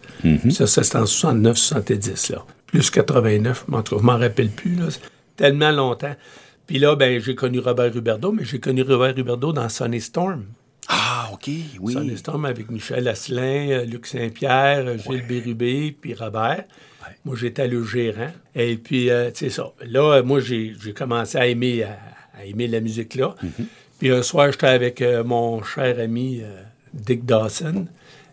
Ça, 0.50 0.66
ça, 0.68 0.84
c'était 0.84 0.98
en 0.98 1.04
69-70, 1.04 2.32
là. 2.32 2.44
Plus 2.66 2.90
89, 2.90 3.64
mais 3.66 3.78
en 3.78 3.82
tout 3.82 3.96
cas, 3.96 4.00
je 4.00 4.06
m'en 4.06 4.18
rappelle 4.18 4.50
plus, 4.50 4.76
là. 4.76 4.86
Tellement 5.36 5.72
longtemps. 5.72 6.14
Puis 6.68 6.78
là, 6.78 6.94
ben, 6.94 7.20
j'ai 7.20 7.34
connu 7.34 7.58
Robert 7.58 7.96
Huberdeau, 7.96 8.30
mais 8.30 8.44
j'ai 8.44 8.60
connu 8.60 8.82
Robert 8.82 9.18
Huberdeau 9.18 9.52
dans 9.52 9.68
Sunny 9.68 10.00
Storm. 10.00 10.44
Ah, 10.88 11.30
OK. 11.32 11.48
Oui. 11.80 11.92
Sunstorm 11.92 12.44
avec 12.44 12.70
Michel 12.70 13.06
Asselin, 13.08 13.70
euh, 13.70 13.84
Luc 13.84 14.06
Saint-Pierre, 14.06 14.84
euh, 14.86 14.98
Gilles 14.98 15.26
Bérubé, 15.26 15.96
puis 15.98 16.14
Robert. 16.14 16.64
Moi, 17.24 17.36
j'étais 17.36 17.68
le 17.68 17.84
gérant. 17.84 18.32
Et 18.54 18.76
puis, 18.76 19.10
euh, 19.10 19.30
c'est 19.34 19.50
ça. 19.50 19.72
Là, 19.84 20.22
moi, 20.22 20.40
j'ai 20.40 20.74
commencé 20.94 21.38
à 21.38 21.46
aimer, 21.46 21.84
à, 21.84 21.98
à 22.38 22.44
aimer 22.44 22.66
la 22.66 22.80
musique-là. 22.80 23.36
Puis 23.98 24.10
un 24.10 24.22
soir, 24.22 24.50
j'étais 24.50 24.66
avec 24.66 25.00
euh, 25.00 25.22
mon 25.22 25.62
cher 25.62 25.98
ami 26.00 26.40
euh, 26.42 26.62
Dick 26.92 27.24
Dawson. 27.24 27.86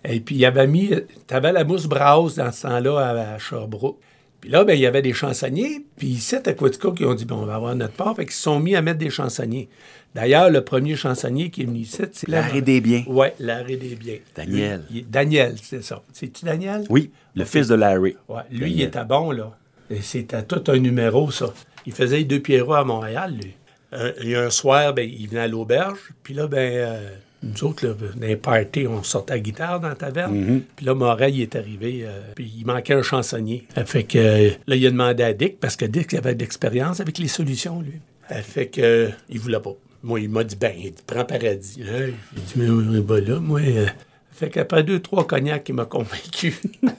Et 0.03 0.19
puis, 0.19 0.35
il 0.35 0.45
avait 0.45 0.65
mis... 0.67 0.91
Tu 1.27 1.33
avais 1.33 1.51
la 1.51 1.63
mousse 1.63 1.85
Brause 1.85 2.35
dans 2.35 2.51
ce 2.51 2.63
temps-là 2.63 2.97
à, 2.99 3.33
à 3.35 3.37
Sherbrooke. 3.37 3.99
Puis 4.41 4.49
là, 4.49 4.63
ben, 4.63 4.73
il 4.73 4.79
y 4.79 4.85
avait 4.85 5.01
des 5.01 5.13
chansonniers. 5.13 5.85
Puis 5.97 6.07
ici, 6.07 6.35
à 6.35 6.53
Quatico, 6.53 6.93
qui 6.93 7.03
ont 7.05 7.13
dit, 7.13 7.25
bon, 7.25 7.37
on 7.37 7.45
va 7.45 7.55
avoir 7.55 7.75
notre 7.75 7.93
part. 7.93 8.15
Fait 8.15 8.25
qu'ils 8.25 8.33
se 8.33 8.41
sont 8.43 8.59
mis 8.59 8.75
à 8.75 8.81
mettre 8.81 8.99
des 8.99 9.09
chansonniers. 9.09 9.67
D'ailleurs, 10.15 10.49
le 10.49 10.63
premier 10.63 10.95
chansonnier 10.95 11.49
qui 11.49 11.61
est 11.63 11.65
venu 11.65 11.79
ici, 11.79 12.01
c'est... 12.13 12.27
L'arrêt 12.29 12.61
des 12.61 12.81
biens. 12.81 13.03
Oui, 13.07 13.27
l'arrêt 13.39 13.75
des 13.75 13.95
biens. 13.95 14.17
Daniel. 14.35 14.83
Lui, 14.89 14.99
il- 14.99 15.09
Daniel, 15.09 15.55
c'est 15.61 15.83
ça. 15.83 16.01
C'est-tu 16.13 16.45
Daniel? 16.45 16.85
Oui, 16.89 17.11
le 17.35 17.45
fils 17.45 17.67
de 17.67 17.75
Larry. 17.75 18.15
Ouais, 18.27 18.41
lui, 18.49 18.59
Daniel. 18.61 18.77
il 18.77 18.81
était 18.83 19.05
bon, 19.05 19.31
là. 19.31 19.55
C'était 20.01 20.43
tout 20.43 20.63
un 20.71 20.77
numéro, 20.79 21.29
ça. 21.31 21.53
Il 21.85 21.93
faisait 21.93 22.23
deux 22.23 22.39
Pierrots 22.39 22.73
à 22.73 22.83
Montréal, 22.83 23.35
lui. 23.41 23.53
Euh, 23.93 24.13
et 24.21 24.35
un 24.35 24.49
soir, 24.51 24.93
ben, 24.93 25.09
il 25.11 25.27
venait 25.27 25.41
à 25.41 25.47
l'auberge. 25.47 25.99
Puis 26.23 26.33
là, 26.33 26.47
ben, 26.47 26.57
euh, 26.75 27.09
nous 27.41 27.63
autres, 27.63 27.87
là, 27.87 27.93
dans 27.93 28.27
les 28.27 28.35
parties, 28.35 28.85
on 28.87 29.01
sortait 29.03 29.33
la 29.35 29.39
guitare 29.39 29.79
dans 29.79 29.87
la 29.89 29.95
taverne. 29.95 30.61
Puis 30.75 30.85
là, 30.85 30.93
Morel, 30.93 31.33
il 31.35 31.41
est 31.41 31.55
arrivé. 31.55 32.01
euh, 32.03 32.19
puis 32.35 32.51
il 32.59 32.65
manquait 32.65 32.93
un 32.95 33.01
chansonnier. 33.01 33.65
Ça 33.75 33.85
fait 33.85 34.03
que 34.03 34.17
euh, 34.17 34.49
là, 34.67 34.75
il 34.75 34.85
a 34.85 34.91
demandé 34.91 35.23
à 35.23 35.33
Dick, 35.33 35.59
parce 35.59 35.75
que 35.75 35.85
Dick 35.85 36.13
avait 36.13 36.35
de 36.35 36.39
l'expérience 36.39 36.99
avec 36.99 37.17
les 37.17 37.27
solutions, 37.29 37.81
lui. 37.81 37.93
Ça 38.27 38.41
fait 38.41 38.67
que 38.67 38.81
euh, 38.81 39.09
il 39.29 39.39
voulait 39.39 39.59
pas. 39.59 39.73
Moi, 40.03 40.19
il 40.21 40.29
m'a 40.29 40.43
dit, 40.43 40.55
ben, 40.55 40.73
il 40.77 40.93
prend 40.93 41.25
paradis. 41.25 41.77
J'ai 41.83 42.13
dit, 42.41 42.53
mais 42.55 42.69
oui, 42.69 43.01
ben 43.01 43.23
là, 43.25 43.39
moi. 43.39 43.59
euh, 43.61 43.85
fait 44.31 44.49
qu'après 44.49 44.83
deux, 44.83 44.99
trois 44.99 45.25
cognacs, 45.27 45.67
il 45.69 45.75
m'a 45.75 45.85
convaincu. 45.85 46.55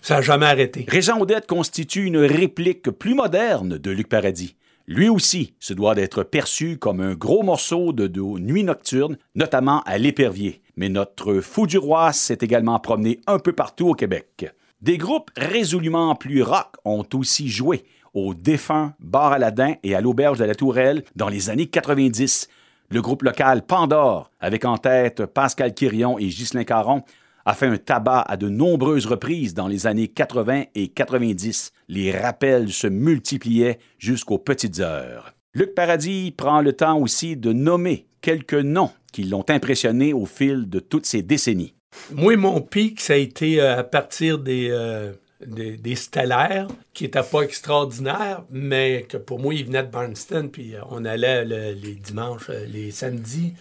Ça 0.00 0.16
n'a 0.16 0.20
jamais 0.22 0.46
arrêté. 0.46 0.84
Régent 0.86 1.18
Odette 1.18 1.46
constitue 1.46 2.04
une 2.04 2.18
réplique 2.18 2.90
plus 2.90 3.14
moderne 3.14 3.78
de 3.78 3.90
Luc 3.90 4.08
Paradis. 4.08 4.54
Lui 4.86 5.08
aussi 5.08 5.54
se 5.60 5.72
doit 5.72 5.94
d'être 5.94 6.22
perçu 6.22 6.76
comme 6.76 7.00
un 7.00 7.14
gros 7.14 7.42
morceau 7.42 7.92
de, 7.92 8.06
de 8.06 8.20
nuit 8.20 8.64
nocturne, 8.64 9.16
notamment 9.34 9.82
à 9.82 9.96
l'Épervier. 9.96 10.60
Mais 10.76 10.88
notre 10.88 11.40
fou 11.40 11.66
du 11.66 11.78
roi 11.78 12.12
s'est 12.12 12.38
également 12.42 12.78
promené 12.78 13.20
un 13.26 13.38
peu 13.38 13.52
partout 13.52 13.88
au 13.88 13.94
Québec. 13.94 14.52
Des 14.82 14.98
groupes 14.98 15.30
résolument 15.36 16.14
plus 16.14 16.42
rock 16.42 16.76
ont 16.84 17.06
aussi 17.14 17.48
joué 17.48 17.84
au 18.12 18.34
défunt 18.34 18.94
Bar 19.00 19.32
Aladin 19.32 19.74
et 19.82 19.94
à 19.94 20.02
l'Auberge 20.02 20.38
de 20.38 20.44
la 20.44 20.54
Tourelle 20.54 21.02
dans 21.16 21.28
les 21.28 21.48
années 21.48 21.66
90. 21.66 22.48
Le 22.90 23.00
groupe 23.00 23.22
local 23.22 23.64
Pandore, 23.64 24.30
avec 24.40 24.66
en 24.66 24.76
tête 24.76 25.24
Pascal 25.24 25.72
Quirion 25.72 26.18
et 26.18 26.26
Ghislain 26.26 26.64
Caron, 26.64 27.02
a 27.44 27.54
fait 27.54 27.66
un 27.66 27.76
tabac 27.76 28.20
à 28.22 28.36
de 28.36 28.48
nombreuses 28.48 29.06
reprises 29.06 29.54
dans 29.54 29.68
les 29.68 29.86
années 29.86 30.08
80 30.08 30.64
et 30.74 30.88
90. 30.88 31.72
Les 31.88 32.10
rappels 32.12 32.72
se 32.72 32.86
multipliaient 32.86 33.78
jusqu'aux 33.98 34.38
petites 34.38 34.80
heures. 34.80 35.34
Luc 35.54 35.74
Paradis 35.74 36.32
prend 36.36 36.60
le 36.62 36.72
temps 36.72 36.98
aussi 36.98 37.36
de 37.36 37.52
nommer 37.52 38.06
quelques 38.20 38.54
noms 38.54 38.90
qui 39.12 39.24
l'ont 39.24 39.44
impressionné 39.48 40.12
au 40.12 40.26
fil 40.26 40.68
de 40.68 40.80
toutes 40.80 41.06
ces 41.06 41.22
décennies. 41.22 41.74
Moi, 42.12 42.36
mon 42.36 42.60
pic, 42.60 43.00
ça 43.00 43.12
a 43.12 43.16
été 43.16 43.60
euh, 43.60 43.78
à 43.78 43.84
partir 43.84 44.38
des, 44.40 44.68
euh, 44.72 45.12
des, 45.46 45.76
des 45.76 45.94
stellaires, 45.94 46.66
qui 46.92 47.04
n'étaient 47.04 47.22
pas 47.22 47.42
extraordinaires, 47.42 48.42
mais 48.50 49.06
que 49.08 49.16
pour 49.16 49.38
moi, 49.38 49.54
ils 49.54 49.64
venaient 49.64 49.84
de 49.84 49.90
Barnston, 49.92 50.48
puis 50.50 50.74
euh, 50.74 50.80
on 50.90 51.04
allait 51.04 51.44
le- 51.44 51.72
les 51.80 51.94
dimanches, 51.94 52.48
les 52.72 52.90
samedis, 52.90 53.54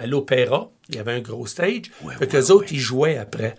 à 0.00 0.06
l'opéra. 0.06 0.70
Il 0.88 0.96
y 0.96 0.98
avait 0.98 1.12
un 1.12 1.20
gros 1.20 1.46
stage. 1.46 1.82
Fait 2.00 2.06
ouais, 2.20 2.26
qu'eux 2.26 2.50
autres, 2.50 2.72
ils 2.72 2.80
jouaient 2.80 3.18
après. 3.18 3.54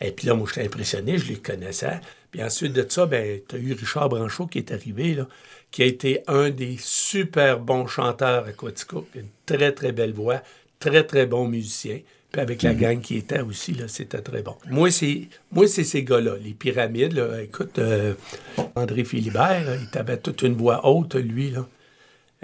Et 0.00 0.12
puis 0.12 0.26
là, 0.26 0.34
moi, 0.34 0.46
j'étais 0.48 0.66
impressionné, 0.66 1.18
je 1.18 1.28
les 1.28 1.38
connaissais. 1.38 2.00
Puis 2.30 2.42
ensuite 2.42 2.74
de 2.74 2.84
ça, 2.88 3.06
ben, 3.06 3.40
tu 3.48 3.56
as 3.56 3.58
eu 3.58 3.72
Richard 3.72 4.10
Branchot 4.10 4.46
qui 4.46 4.58
est 4.58 4.70
arrivé, 4.70 5.14
là, 5.14 5.26
qui 5.70 5.82
a 5.82 5.86
été 5.86 6.22
un 6.26 6.50
des 6.50 6.76
super 6.78 7.58
bons 7.58 7.86
chanteurs 7.86 8.44
à 8.44 8.52
Quatico. 8.52 9.06
Une 9.14 9.28
très, 9.46 9.72
très 9.72 9.92
belle 9.92 10.12
voix, 10.12 10.42
très, 10.78 11.04
très 11.04 11.26
bon 11.26 11.48
musicien. 11.48 12.00
Puis 12.30 12.42
avec 12.42 12.62
la 12.62 12.74
gang 12.74 13.00
qui 13.00 13.16
était 13.16 13.40
aussi, 13.40 13.72
là, 13.72 13.88
c'était 13.88 14.20
très 14.20 14.42
bon. 14.42 14.54
Moi, 14.68 14.90
c'est, 14.90 15.28
moi, 15.50 15.66
c'est 15.66 15.84
ces 15.84 16.04
gars-là, 16.04 16.34
les 16.36 16.52
pyramides. 16.52 17.14
Là, 17.14 17.40
écoute, 17.42 17.78
euh, 17.78 18.12
André 18.74 19.04
Philibert, 19.04 19.64
là, 19.64 19.76
il 19.76 19.98
avait 19.98 20.18
toute 20.18 20.42
une 20.42 20.54
voix 20.54 20.86
haute, 20.86 21.14
lui. 21.14 21.50
Là. 21.50 21.66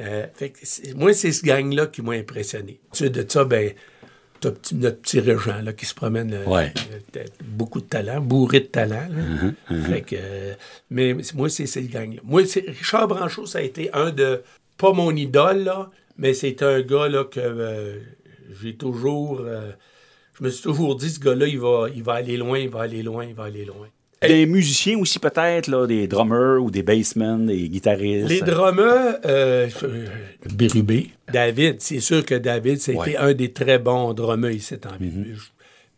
Euh, 0.01 0.27
fait 0.35 0.51
que 0.51 0.59
c'est- 0.63 0.95
moi, 0.95 1.13
c'est 1.13 1.31
ce 1.33 1.45
gang-là 1.45 1.87
qui 1.87 2.03
m'a 2.03 2.13
impressionné. 2.15 2.81
Ensuite 2.93 3.13
de 3.13 3.25
ça, 3.31 3.45
ben, 3.45 3.73
t'as 4.41 4.51
petit- 4.51 4.75
notre 4.75 4.99
petit 5.01 5.21
régent 5.21 5.61
là, 5.63 5.73
qui 5.73 5.87
se 5.87 5.95
promène. 5.95 6.33
euh, 6.35 6.45
Ouais. 6.47 6.73
euh, 7.17 7.25
beaucoup 7.45 7.81
de 7.81 7.87
talent, 7.87 8.21
bourré 8.21 8.61
de 8.61 8.67
talent. 8.67 9.07
là. 9.11 9.79
Fait 9.85 10.03
que, 10.03 10.17
euh, 10.19 10.55
mais 10.91 11.15
moi, 11.35 11.49
c'est 11.49 11.67
ces 11.67 11.85
gang-là. 11.85 12.21
Moi, 12.25 12.45
c'est, 12.47 12.65
Richard 12.69 13.07
Branchot, 13.09 13.47
ça 13.47 13.59
a 13.59 13.63
été 13.63 13.93
un 13.93 14.11
de, 14.11 14.43
pas 14.79 14.93
mon 14.93 15.15
idole, 15.15 15.63
là, 15.65 15.91
mais 16.19 16.35
c'est 16.35 16.63
un 16.63 16.81
gars 16.83 17.09
là, 17.09 17.25
que 17.25 17.39
euh, 17.41 17.99
j'ai 18.61 18.75
toujours. 18.75 19.43
je 20.37 20.43
me 20.45 20.51
suis 20.51 20.63
toujours 20.65 20.97
dit, 20.97 21.11
ce 21.11 21.21
gars-là, 21.21 21.47
il 21.47 21.61
va, 21.61 21.87
il 21.95 22.03
va 22.03 22.15
aller 22.15 22.37
loin, 22.37 22.59
il 22.59 22.69
va 22.69 22.81
aller 22.83 23.05
loin, 23.05 23.25
il 23.25 23.35
va 23.35 23.45
aller 23.45 23.65
loin. 23.65 23.87
Des 24.29 24.47
musiciens 24.47 24.99
aussi 24.99 25.19
peut-être, 25.19 25.69
là, 25.69 25.87
des 25.87 26.07
drummers 26.07 26.63
ou 26.63 26.71
des 26.71 26.83
bassmen, 26.83 27.47
des 27.47 27.69
guitaristes. 27.69 28.29
Les 28.29 28.41
drummers, 28.41 29.19
euh, 29.25 29.69
euh, 29.83 30.07
Bérubé, 30.55 31.11
David, 31.33 31.81
c'est 31.81 32.01
sûr 32.01 32.25
que 32.25 32.35
David, 32.35 32.79
c'était 32.81 32.99
Ouais. 32.99 33.17
un 33.17 33.33
des 33.35 33.53
très 33.53 33.79
bons 33.79 34.13
drummers 34.15 34.51
ici 34.53 34.75
en 34.75 34.97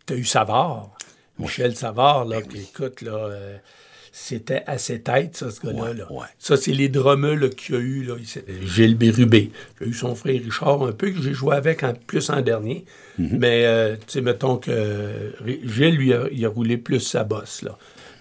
Tu 0.06 0.12
as 0.12 0.16
eu 0.16 0.25
Savard, 0.25 0.90
Michel 1.38 1.75
Savard, 1.76 2.25
là, 2.25 2.40
qui 2.42 2.59
écoute, 2.59 3.02
là, 3.02 3.12
euh, 3.14 3.56
c'était 4.18 4.62
à 4.66 4.78
ses 4.78 5.00
têtes, 5.02 5.37
ça, 5.37 5.50
ce 5.50 5.61
gars-là. 5.61 5.92
là. 5.92 6.11
ouais. 6.11 6.25
Ça, 6.38 6.56
c'est 6.56 6.73
les 6.73 6.88
drummers 6.88 7.37
là, 7.37 7.49
qu'il 7.50 7.75
y 7.75 7.78
a 7.78 7.80
eu, 7.83 8.02
là, 8.04 8.14
ici. 8.18 8.40
Gilles 8.64 8.97
Bérubé. 8.97 9.50
J'ai 9.80 9.88
eu 9.88 9.92
son 9.92 10.14
frère 10.14 10.40
Richard 10.42 10.83
un 10.85 10.92
peu, 10.92 11.11
que 11.11 11.21
j'ai 11.21 11.35
joué 11.35 11.54
avec 11.56 11.83
en, 11.83 11.92
plus 11.92 12.30
en 12.30 12.40
dernier. 12.40 12.85
Mais, 13.18 13.64
euh, 13.66 13.97
tu 13.97 14.02
sais, 14.09 14.21
mettons 14.23 14.56
que 14.59 15.33
Gilles, 15.64 15.97
lui, 15.97 16.12
a- 16.14 16.28
il 16.33 16.45
a 16.47 16.49
roulé 16.49 16.76
plus 16.78 17.00
sa 17.00 17.25
bosse, 17.25 17.62
là. 17.62 17.76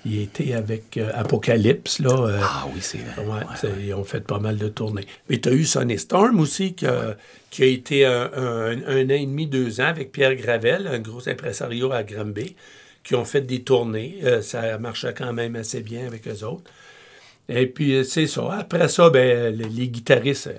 Il 0.06 0.22
était 0.22 0.54
avec 0.54 0.98
euh, 0.98 1.10
Apocalypse, 1.16 2.00
là. 2.00 2.12
euh, 2.28 2.40
Ah 2.42 2.68
oui, 2.74 2.80
c'est 2.82 3.00
vrai. 3.00 3.26
Ouais, 3.26 3.72
ils 3.84 3.94
ont 3.96 4.04
fait 4.04 4.22
pas 4.22 4.38
mal 4.40 4.58
de 4.58 4.68
tournées. 4.68 5.06
Mais 5.30 5.40
tu 5.40 5.50
as 5.50 5.54
eu 5.54 5.66
Sonny 5.66 5.98
Storm 5.98 6.40
aussi, 6.40 6.74
qui 6.76 6.86
a, 6.86 7.18
qui 7.50 7.64
a 7.64 7.66
été 7.66 8.06
un, 8.06 8.30
un- 8.36 8.84
un 8.88 9.06
an 9.06 9.10
et 9.10 9.26
demi, 9.26 9.48
deux 9.48 9.82
ans 9.82 9.86
avec 9.88 10.12
Pierre 10.12 10.36
Gravel, 10.36 10.86
un 10.88 11.00
gros 11.00 11.28
impresario 11.28 11.92
à 11.92 12.04
Granby, 12.04 12.56
qui 13.04 13.16
ont 13.16 13.26
fait 13.26 13.42
des 13.42 13.64
tournées. 13.64 14.20
Euh, 14.24 14.42
ça 14.44 14.78
marchait 14.78 15.14
quand 15.18 15.34
même 15.34 15.56
assez 15.56 15.82
bien 15.82 16.06
avec 16.06 16.28
eux 16.28 16.44
autres. 16.46 16.70
Et 17.50 17.68
puis, 17.68 18.04
c'est 18.06 18.28
ça. 18.28 18.54
Après 18.60 18.88
ça, 18.88 19.10
ben, 19.10 19.56
les, 19.56 19.70
les 19.70 19.88
guitaristes, 19.90 20.52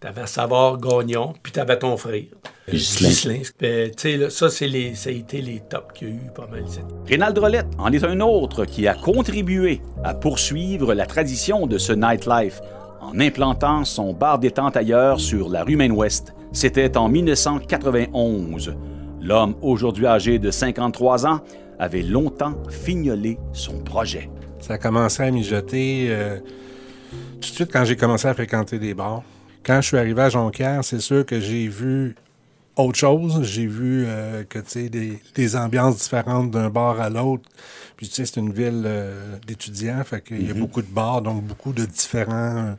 tu 0.00 0.06
avais 0.06 0.26
Savard 0.26 0.78
Gagnon, 0.78 1.34
puis 1.42 1.52
tu 1.52 1.60
avais 1.60 1.78
ton 1.78 1.96
frère. 1.96 2.22
Ghislain. 2.70 3.40
Ben, 3.60 3.90
tu 3.90 3.96
sais, 3.98 4.16
là, 4.16 4.30
ça, 4.30 4.48
c'est 4.48 4.68
les, 4.68 4.94
ça 4.94 5.10
a 5.10 5.12
été 5.12 5.42
les 5.42 5.60
tops 5.60 5.92
qu'il 5.94 6.08
y 6.08 6.12
a 6.12 6.14
eu 6.14 6.30
pas 6.34 6.46
mal. 6.46 6.64
ici. 6.66 6.80
Rénald 7.06 7.36
Rolette 7.36 7.66
en 7.78 7.92
est 7.92 8.04
un 8.04 8.20
autre 8.20 8.64
qui 8.64 8.88
a 8.88 8.94
contribué 8.94 9.82
à 10.02 10.14
poursuivre 10.14 10.94
la 10.94 11.06
tradition 11.06 11.66
de 11.66 11.76
ce 11.76 11.92
nightlife 11.92 12.60
en 13.00 13.18
implantant 13.20 13.84
son 13.84 14.12
bar 14.12 14.38
détente 14.38 14.76
ailleurs 14.76 15.20
sur 15.20 15.48
la 15.48 15.64
rue 15.64 15.76
Maine-Ouest. 15.76 16.32
C'était 16.52 16.96
en 16.96 17.08
1991. 17.08 18.74
L'homme, 19.20 19.54
aujourd'hui 19.60 20.06
âgé 20.06 20.38
de 20.38 20.50
53 20.50 21.26
ans, 21.26 21.40
avait 21.78 22.02
longtemps 22.02 22.54
fignolé 22.70 23.38
son 23.52 23.78
projet. 23.80 24.30
Ça 24.60 24.74
a 24.74 24.78
commencé 24.78 25.22
à 25.22 25.30
mijoter 25.30 26.06
euh, 26.08 26.38
tout 27.34 27.40
de 27.40 27.44
suite 27.44 27.70
quand 27.72 27.84
j'ai 27.84 27.96
commencé 27.96 28.28
à 28.28 28.34
fréquenter 28.34 28.78
des 28.78 28.94
bars. 28.94 29.22
Quand 29.64 29.80
je 29.80 29.88
suis 29.88 29.96
arrivé 29.98 30.22
à 30.22 30.30
Jonquière, 30.30 30.84
c'est 30.84 31.00
sûr 31.00 31.24
que 31.26 31.38
j'ai 31.38 31.68
vu 31.68 32.14
autre 32.76 32.98
chose. 32.98 33.42
J'ai 33.42 33.66
vu 33.66 34.04
euh, 34.06 34.44
que, 34.44 34.58
tu 34.58 34.70
sais, 34.70 34.88
des, 34.88 35.18
des 35.34 35.56
ambiances 35.56 35.98
différentes 35.98 36.50
d'un 36.50 36.70
bar 36.70 37.00
à 37.00 37.10
l'autre. 37.10 37.48
Puis, 37.96 38.08
tu 38.08 38.14
sais, 38.14 38.26
c'est 38.26 38.40
une 38.40 38.52
ville 38.52 38.84
euh, 38.86 39.36
d'étudiants, 39.46 40.02
fait 40.04 40.22
qu'il 40.22 40.46
y 40.46 40.50
a 40.50 40.54
beaucoup 40.54 40.80
de 40.80 40.88
bars, 40.88 41.20
donc 41.20 41.44
beaucoup 41.44 41.72
de 41.72 41.84
différents 41.84 42.56
euh, 42.56 42.72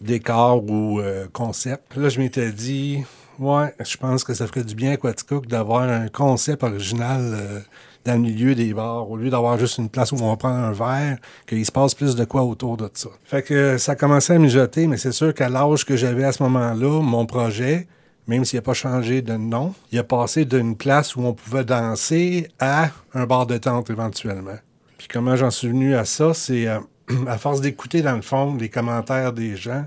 décors 0.00 0.62
ou 0.64 1.00
concepts. 1.32 1.96
Là, 1.96 2.08
je 2.08 2.20
m'étais 2.20 2.52
dit, 2.52 3.02
ouais, 3.40 3.74
je 3.84 3.96
pense 3.96 4.22
que 4.22 4.32
ça 4.32 4.46
ferait 4.46 4.62
du 4.62 4.76
bien 4.76 4.92
à 4.92 4.96
Quaticook 4.96 5.48
d'avoir 5.48 5.82
un 5.82 6.08
concept 6.08 6.62
original 6.62 7.64
dans 8.04 8.14
le 8.14 8.20
milieu 8.20 8.54
des 8.54 8.72
bars, 8.72 9.10
au 9.10 9.16
lieu 9.16 9.30
d'avoir 9.30 9.58
juste 9.58 9.78
une 9.78 9.88
place 9.88 10.12
où 10.12 10.16
on 10.16 10.30
va 10.30 10.36
prendre 10.36 10.58
un 10.58 10.72
verre, 10.72 11.18
qu'il 11.46 11.64
se 11.64 11.72
passe 11.72 11.94
plus 11.94 12.14
de 12.16 12.24
quoi 12.24 12.42
autour 12.42 12.76
de 12.76 12.88
ça. 12.94 13.10
Fait 13.24 13.42
que 13.42 13.54
euh, 13.54 13.78
ça 13.78 13.96
commençait 13.96 14.34
à 14.34 14.38
mijoter, 14.38 14.86
mais 14.86 14.96
c'est 14.96 15.12
sûr 15.12 15.34
qu'à 15.34 15.48
l'âge 15.48 15.84
que 15.84 15.96
j'avais 15.96 16.24
à 16.24 16.32
ce 16.32 16.42
moment-là, 16.44 17.02
mon 17.02 17.26
projet, 17.26 17.86
même 18.26 18.44
s'il 18.44 18.58
n'a 18.58 18.62
pas 18.62 18.74
changé 18.74 19.22
de 19.22 19.34
nom, 19.34 19.74
il 19.92 19.98
a 19.98 20.04
passé 20.04 20.44
d'une 20.44 20.76
place 20.76 21.16
où 21.16 21.22
on 21.22 21.34
pouvait 21.34 21.64
danser 21.64 22.48
à 22.60 22.90
un 23.14 23.26
bar 23.26 23.46
de 23.46 23.58
tente 23.58 23.90
éventuellement. 23.90 24.58
Puis 24.96 25.08
comment 25.08 25.36
j'en 25.36 25.50
suis 25.50 25.68
venu 25.68 25.94
à 25.94 26.04
ça, 26.04 26.34
c'est 26.34 26.66
euh, 26.66 26.78
à 27.26 27.38
force 27.38 27.60
d'écouter 27.60 28.02
dans 28.02 28.16
le 28.16 28.22
fond 28.22 28.56
les 28.58 28.68
commentaires 28.68 29.32
des 29.32 29.56
gens. 29.56 29.84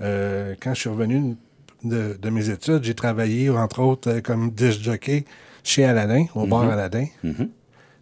euh, 0.00 0.54
quand 0.60 0.74
je 0.74 0.80
suis 0.80 0.90
revenu 0.90 1.36
de, 1.84 2.30
mes 2.30 2.50
études, 2.50 2.84
j'ai 2.84 2.94
travaillé, 2.94 3.50
entre 3.50 3.80
autres, 3.80 4.20
comme 4.20 4.50
disc 4.50 4.80
jockey 4.80 5.24
chez 5.62 5.84
Aladdin, 5.84 6.26
au 6.34 6.46
bar 6.46 6.62
Aladdin. 6.70 7.06
Mhm. 7.22 7.34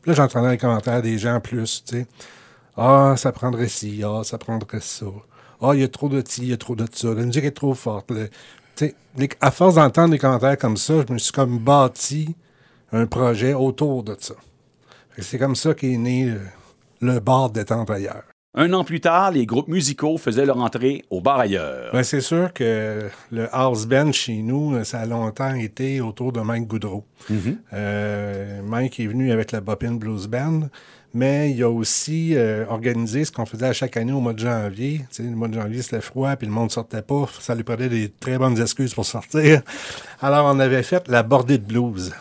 Puis 0.02 0.10
là, 0.10 0.14
j'entendais 0.14 0.50
les 0.52 0.58
commentaires 0.58 1.02
des 1.02 1.18
gens 1.18 1.40
plus, 1.40 1.84
tu 1.86 1.96
sais. 1.98 2.06
Ah, 2.76 3.14
ça 3.16 3.32
prendrait 3.32 3.68
ci, 3.68 4.02
ah, 4.04 4.22
ça 4.24 4.38
prendrait 4.38 4.80
ça. 4.80 5.06
Ah, 5.60 5.70
il 5.74 5.80
y 5.80 5.84
a 5.84 5.88
trop 5.88 6.08
de 6.08 6.22
ci, 6.26 6.42
il 6.42 6.48
y 6.48 6.52
a 6.52 6.56
trop 6.56 6.74
de 6.74 6.86
ça. 6.92 7.08
La 7.14 7.22
musique 7.26 7.44
est 7.44 7.50
trop 7.50 7.74
forte. 7.74 8.10
Le- 8.10 8.28
tu 8.76 8.86
sais, 8.86 8.94
les- 9.16 9.28
à 9.42 9.50
force 9.50 9.74
d'entendre 9.74 10.10
des 10.10 10.18
commentaires 10.18 10.56
comme 10.56 10.78
ça, 10.78 10.94
je 11.06 11.12
me 11.12 11.18
suis 11.18 11.32
comme 11.32 11.58
bâti 11.58 12.34
un 12.92 13.06
projet 13.06 13.52
autour 13.52 14.02
de 14.02 14.16
ça. 14.18 14.34
C'est 15.18 15.38
comme 15.38 15.54
ça 15.56 15.74
qu'est 15.74 15.98
né 15.98 16.30
euh, 16.30 16.38
le 17.02 17.20
bar 17.20 17.50
détente 17.50 17.90
ailleurs. 17.90 18.24
Un 18.52 18.72
an 18.72 18.82
plus 18.82 19.00
tard, 19.00 19.30
les 19.30 19.46
groupes 19.46 19.68
musicaux 19.68 20.18
faisaient 20.18 20.44
leur 20.44 20.58
entrée 20.58 21.04
au 21.08 21.20
bar 21.20 21.38
ailleurs. 21.38 21.92
Ben, 21.92 22.02
c'est 22.02 22.20
sûr 22.20 22.52
que 22.52 23.08
le 23.30 23.48
house 23.54 23.86
band 23.86 24.10
chez 24.10 24.42
nous, 24.42 24.82
ça 24.82 24.98
a 24.98 25.06
longtemps 25.06 25.54
été 25.54 26.00
autour 26.00 26.32
de 26.32 26.40
Mike 26.40 26.66
Goudreau. 26.66 27.04
Euh, 27.72 28.60
Mike 28.64 28.98
est 28.98 29.06
venu 29.06 29.30
avec 29.30 29.52
la 29.52 29.60
Bopin 29.60 29.92
Blues 29.92 30.26
Band, 30.26 30.62
mais 31.14 31.52
il 31.52 31.62
a 31.62 31.70
aussi 31.70 32.34
euh, 32.34 32.64
organisé 32.68 33.24
ce 33.24 33.30
qu'on 33.30 33.46
faisait 33.46 33.66
à 33.66 33.72
chaque 33.72 33.96
année 33.96 34.12
au 34.12 34.20
mois 34.20 34.32
de 34.32 34.40
janvier. 34.40 35.02
Le 35.20 35.30
mois 35.30 35.46
de 35.46 35.54
janvier, 35.54 35.82
c'était 35.82 36.00
froid, 36.00 36.34
puis 36.34 36.48
le 36.48 36.52
monde 36.52 36.72
sortait 36.72 37.02
pas. 37.02 37.26
Ça 37.38 37.54
lui 37.54 37.62
prenait 37.62 37.88
des 37.88 38.08
très 38.08 38.36
bonnes 38.36 38.60
excuses 38.60 38.94
pour 38.94 39.06
sortir. 39.06 39.62
Alors, 40.20 40.52
on 40.52 40.58
avait 40.58 40.82
fait 40.82 41.06
la 41.06 41.22
bordée 41.22 41.58
de 41.58 41.64
blues. 41.64 42.12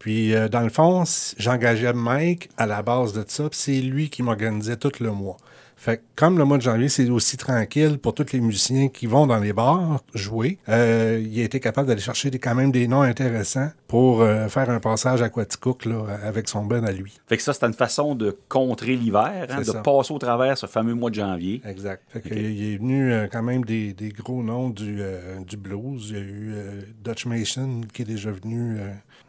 Puis, 0.00 0.34
euh, 0.34 0.48
dans 0.48 0.62
le 0.62 0.70
fond, 0.70 1.04
j'engageais 1.38 1.92
Mike 1.92 2.48
à 2.56 2.66
la 2.66 2.82
base 2.82 3.12
de 3.12 3.24
ça, 3.28 3.48
puis 3.48 3.58
c'est 3.60 3.80
lui 3.80 4.10
qui 4.10 4.24
m'organisait 4.24 4.76
tout 4.76 4.90
le 4.98 5.12
mois. 5.12 5.36
Fait 5.82 5.96
que 5.96 6.02
comme 6.14 6.36
le 6.36 6.44
mois 6.44 6.58
de 6.58 6.62
janvier, 6.62 6.90
c'est 6.90 7.08
aussi 7.08 7.38
tranquille 7.38 7.96
pour 7.98 8.12
tous 8.14 8.34
les 8.34 8.40
musiciens 8.42 8.88
qui 8.88 9.06
vont 9.06 9.26
dans 9.26 9.38
les 9.38 9.54
bars 9.54 10.02
jouer, 10.12 10.58
euh, 10.68 11.18
il 11.26 11.40
a 11.40 11.44
été 11.44 11.58
capable 11.58 11.88
d'aller 11.88 12.02
chercher 12.02 12.30
des- 12.30 12.38
quand 12.38 12.54
même 12.54 12.70
des 12.70 12.86
noms 12.86 13.00
intéressants 13.00 13.70
pour 13.88 14.20
euh, 14.20 14.46
faire 14.48 14.68
un 14.68 14.78
passage 14.78 15.22
à 15.22 15.30
Quaticook 15.30 15.86
là, 15.86 16.04
avec 16.22 16.50
son 16.50 16.66
band 16.66 16.84
à 16.84 16.92
lui. 16.92 17.18
Fait 17.26 17.38
que 17.38 17.42
ça, 17.42 17.54
c'était 17.54 17.64
une 17.66 17.72
façon 17.72 18.14
de 18.14 18.36
contrer 18.50 18.94
l'hiver, 18.94 19.46
hein, 19.48 19.60
de 19.60 19.64
ça. 19.64 19.80
passer 19.80 20.12
au 20.12 20.18
travers 20.18 20.58
ce 20.58 20.66
fameux 20.66 20.92
mois 20.92 21.08
de 21.08 21.14
janvier. 21.14 21.62
Exact. 21.64 22.02
Fait 22.10 22.22
il 22.26 22.74
est 22.74 22.76
venu 22.76 23.10
euh, 23.10 23.26
quand 23.32 23.42
même 23.42 23.64
des, 23.64 23.94
des 23.94 24.10
gros 24.10 24.42
noms 24.42 24.68
du, 24.68 25.00
du 25.46 25.56
blues. 25.56 26.08
Il 26.10 26.14
y 26.14 26.18
a 26.18 26.22
eu 26.22 26.54
Dutch 27.02 27.24
Mason 27.24 27.80
qui 27.90 28.02
est 28.02 28.04
déjà 28.04 28.30
venu. 28.30 28.76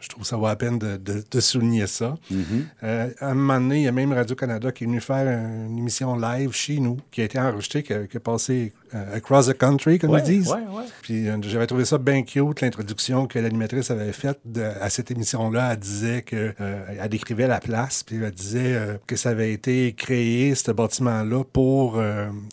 Je 0.02 0.10
trouve 0.10 0.26
ça 0.26 0.36
vaut 0.36 0.48
la 0.48 0.56
peine 0.56 0.78
de, 0.80 0.98
de- 0.98 1.24
de 1.30 1.40
souligner 1.40 1.88
ça. 1.88 2.16
Euh, 2.84 3.10
à 3.20 3.28
un 3.30 3.34
moment 3.34 3.60
donné, 3.60 3.78
il 3.78 3.84
y 3.84 3.88
a 3.88 3.92
même 3.92 4.12
Radio-Canada 4.14 4.72
qui 4.72 4.84
est 4.84 4.88
venu 4.88 5.00
faire 5.02 5.28
une 5.68 5.78
émission 5.78 6.18
live 6.18 6.52
chez 6.54 6.80
nous, 6.80 6.98
qui 7.12 7.22
a 7.22 7.26
été 7.26 7.40
enregistrée, 7.40 7.84
qui 7.84 7.94
a, 7.94 8.06
qui 8.08 8.18
a 8.18 8.20
passé 8.20 8.74
euh, 8.94 9.16
across 9.18 9.48
the 9.48 9.58
country, 9.58 10.00
comme 10.00 10.10
Ouais, 10.12 10.20
ils 10.26 10.40
disent. 10.40 10.50
ouais, 10.50 10.56
ouais. 10.56 10.84
Puis 11.02 11.28
euh, 11.30 11.38
j'avais 11.44 11.68
trouvé 11.68 11.86
ça 11.86 11.98
bien 11.98 12.24
cute, 12.24 12.62
l'introduction 12.62 13.28
que 13.28 13.40
l'animatrice 13.40 13.92
avait 13.92 14.12
faite 14.12 14.40
de- 14.46 14.62
à 14.82 14.90
cette 14.90 15.12
émission-là. 15.12 15.74
Elle 15.74 15.80
disait 15.80 16.22
que 16.24 16.54
elle 16.60 17.10
décrivait 17.10 17.48
la 17.48 17.60
place, 17.60 18.04
puis 18.04 18.18
elle 18.24 18.32
disait 18.32 19.00
que 19.08 19.16
ça 19.16 19.30
avait 19.30 19.54
été 19.54 19.94
créé, 19.94 20.56
ce 20.56 20.72
bâtiment-là, 20.72 21.44
pour 21.52 22.02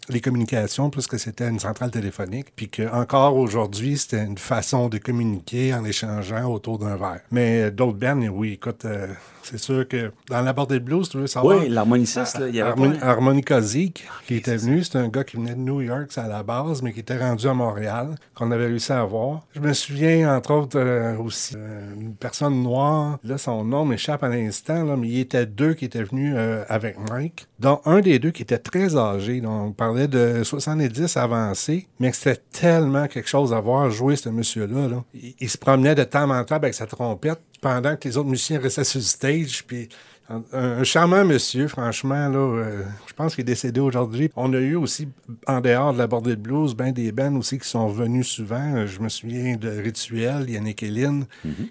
les 0.08 0.20
communications, 0.20 0.90
puisque 0.90 1.18
c'était 1.18 1.48
une 1.48 1.58
centrale 1.58 1.90
téléphonique, 1.90 2.48
puis 2.54 2.68
qu'encore 2.68 3.36
aujourd'hui, 3.36 3.96
c'était 3.98 4.24
une 4.24 4.38
façon 4.38 4.88
de 4.88 4.98
communiquer 4.98 5.74
en 5.74 5.84
échangeant 5.84 6.46
autour 6.50 6.78
d'un 6.78 6.96
verre. 6.96 7.20
Mais 7.30 7.37
euh, 7.38 7.70
d'autres 7.70 7.98
bands, 7.98 8.20
oui, 8.32 8.52
écoute, 8.54 8.84
euh, 8.84 9.06
c'est 9.42 9.58
sûr 9.58 9.86
que 9.88 10.12
dans 10.28 10.42
la 10.42 10.52
bordée 10.52 10.78
de 10.78 10.84
blues, 10.84 11.08
tu 11.08 11.16
veux 11.18 11.26
savoir... 11.26 11.58
Oui, 11.58 11.68
l'harmoniciste, 11.68 12.38
là, 12.38 12.48
il 12.48 12.54
y 12.56 12.60
avait 12.60 12.70
Harmon- 12.70 12.98
Harmonica 13.00 13.60
Zeke, 13.62 14.06
qui 14.26 14.34
était 14.36 14.56
venu, 14.56 14.82
c'est 14.84 14.96
un 14.98 15.08
gars 15.08 15.24
qui 15.24 15.36
venait 15.36 15.54
de 15.54 15.60
New 15.60 15.80
York 15.80 16.10
à 16.16 16.26
la 16.28 16.42
base, 16.42 16.82
mais 16.82 16.92
qui 16.92 17.00
était 17.00 17.16
rendu 17.16 17.46
à 17.48 17.54
Montréal, 17.54 18.14
qu'on 18.34 18.50
avait 18.50 18.66
réussi 18.66 18.92
à 18.92 19.02
voir. 19.04 19.40
Je 19.54 19.60
me 19.60 19.72
souviens, 19.72 20.36
entre 20.36 20.52
autres, 20.52 20.78
euh, 20.78 21.16
aussi, 21.16 21.54
euh, 21.56 21.94
une 21.98 22.14
personne 22.14 22.62
noire, 22.62 23.18
là, 23.24 23.38
son 23.38 23.64
nom 23.64 23.84
m'échappe 23.86 24.22
à 24.22 24.28
l'instant, 24.28 24.84
là, 24.84 24.96
mais 24.96 25.08
il 25.08 25.14
y 25.14 25.20
était 25.20 25.46
deux 25.46 25.72
qui 25.74 25.86
étaient 25.86 26.04
venus 26.04 26.36
avec 26.68 26.96
Mike, 27.10 27.46
dont 27.58 27.80
un 27.86 28.00
des 28.00 28.18
deux 28.18 28.30
qui 28.30 28.42
était 28.42 28.58
très 28.58 28.96
âgé, 28.96 29.40
donc 29.40 29.68
on 29.68 29.72
parlait 29.72 30.08
de 30.08 30.42
70 30.44 31.16
avancés, 31.16 31.86
mais 32.00 32.10
que 32.10 32.16
c'était 32.16 32.40
tellement 32.52 33.06
quelque 33.08 33.28
chose 33.28 33.52
à 33.54 33.60
voir 33.60 33.90
jouer, 33.90 34.16
ce 34.16 34.28
monsieur-là. 34.28 34.88
là. 34.88 35.04
Il, 35.14 35.34
il 35.40 35.48
se 35.48 35.56
promenait 35.58 35.94
de 35.94 36.04
temps 36.04 36.28
en 36.30 36.44
temps 36.44 36.56
avec 36.56 36.74
sa 36.74 36.86
trompette, 36.86 37.27
pendant 37.60 37.96
que 37.96 38.08
les 38.08 38.16
autres 38.16 38.28
musiciens 38.28 38.60
restaient 38.60 38.84
sur 38.84 39.00
le 39.00 39.04
stage, 39.04 39.64
puis 39.66 39.88
un, 40.30 40.42
un 40.52 40.84
charmant 40.84 41.24
monsieur, 41.24 41.68
franchement, 41.68 42.28
là, 42.28 42.38
euh, 42.38 42.82
je 43.06 43.14
pense 43.14 43.34
qu'il 43.34 43.42
est 43.42 43.44
décédé 43.44 43.80
aujourd'hui. 43.80 44.30
On 44.36 44.52
a 44.52 44.58
eu 44.58 44.74
aussi, 44.74 45.08
en 45.46 45.60
dehors 45.60 45.94
de 45.94 45.98
la 45.98 46.06
bordée 46.06 46.36
de 46.36 46.40
blues, 46.40 46.74
ben 46.74 46.92
des 46.92 47.12
bands 47.12 47.34
aussi 47.36 47.58
qui 47.58 47.68
sont 47.68 47.88
venus 47.88 48.28
souvent. 48.28 48.86
Je 48.86 49.00
me 49.00 49.08
souviens 49.08 49.56
de 49.56 49.70
Rituel, 49.70 50.50
Yannick 50.50 50.82
et 50.82 50.90
Lynn, 50.90 51.24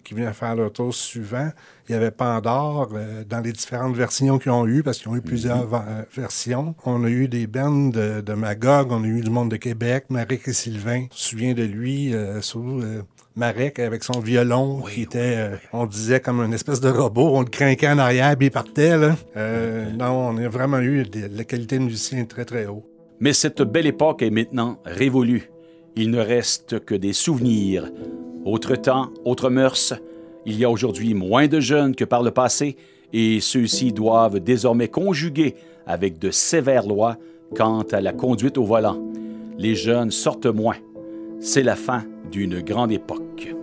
qui 0.03 0.15
venaient 0.15 0.33
faire 0.33 0.55
leur 0.55 0.73
tour 0.73 0.93
souvent. 0.93 1.51
Il 1.89 1.93
y 1.93 1.95
avait 1.95 2.11
Pandore 2.11 2.89
euh, 2.93 3.23
dans 3.23 3.39
les 3.39 3.53
différentes 3.53 3.95
versions 3.95 4.39
qu'ils 4.39 4.51
ont 4.51 4.67
eues, 4.67 4.83
parce 4.83 4.97
qu'ils 4.97 5.09
ont 5.09 5.15
eu 5.15 5.21
plusieurs 5.21 5.73
euh, 5.73 6.03
versions. 6.15 6.75
On 6.85 7.03
a 7.03 7.09
eu 7.09 7.27
des 7.27 7.47
bands 7.47 7.89
de, 7.89 8.21
de 8.21 8.33
Magog, 8.33 8.91
on 8.91 9.03
a 9.03 9.07
eu 9.07 9.21
du 9.21 9.29
monde 9.29 9.51
de 9.51 9.57
Québec, 9.57 10.05
Marek 10.09 10.41
et 10.47 10.53
Sylvain. 10.53 10.99
Je 10.99 11.03
me 11.03 11.07
souviens 11.11 11.53
de 11.53 11.63
lui 11.63 12.13
euh, 12.13 12.41
sous... 12.41 12.81
euh, 12.81 13.01
Marek 13.37 13.77
avec 13.77 14.03
son 14.03 14.19
violon 14.19 14.81
qui 14.81 15.03
était, 15.03 15.35
euh, 15.37 15.55
on 15.71 15.85
disait 15.85 16.19
comme 16.19 16.41
une 16.41 16.53
espèce 16.53 16.81
de 16.81 16.89
robot, 16.89 17.35
on 17.35 17.41
le 17.41 17.45
craquait 17.45 17.87
en 17.87 17.99
arrière 17.99 18.35
puis 18.35 18.47
il 18.47 18.51
partait. 18.51 18.97
Là. 18.97 19.15
Euh, 19.37 19.91
non, 19.91 20.29
on 20.29 20.37
a 20.37 20.47
vraiment 20.49 20.79
eu 20.79 21.05
la 21.13 21.43
qualité 21.43 21.77
de 21.77 21.83
musicien 21.83 22.25
très 22.25 22.45
très 22.45 22.65
haut. 22.65 22.83
Mais 23.19 23.33
cette 23.33 23.61
belle 23.61 23.85
époque 23.85 24.23
est 24.23 24.31
maintenant 24.31 24.79
révolue. 24.85 25.51
Il 25.95 26.09
ne 26.09 26.19
reste 26.19 26.83
que 26.83 26.95
des 26.95 27.13
souvenirs. 27.13 27.91
Autre 28.43 28.75
temps, 28.75 29.11
autres 29.23 29.51
mœurs. 29.51 29.93
Il 30.49 30.57
y 30.57 30.63
a 30.63 30.69
aujourd'hui 30.69 31.13
moins 31.13 31.47
de 31.47 31.59
jeunes 31.59 31.93
que 31.93 32.05
par 32.05 32.23
le 32.23 32.31
passé 32.31 32.77
et 33.11 33.41
ceux-ci 33.41 33.91
doivent 33.91 34.39
désormais 34.39 34.87
conjuguer 34.87 35.55
avec 35.85 36.19
de 36.19 36.31
sévères 36.31 36.87
lois 36.87 37.17
quant 37.53 37.81
à 37.91 37.99
la 37.99 38.13
conduite 38.13 38.57
au 38.57 38.63
volant. 38.63 38.97
Les 39.57 39.75
jeunes 39.75 40.09
sortent 40.09 40.45
moins. 40.45 40.77
C'est 41.41 41.63
la 41.63 41.75
fin 41.75 42.05
d'une 42.31 42.61
grande 42.61 42.93
époque. 42.93 43.56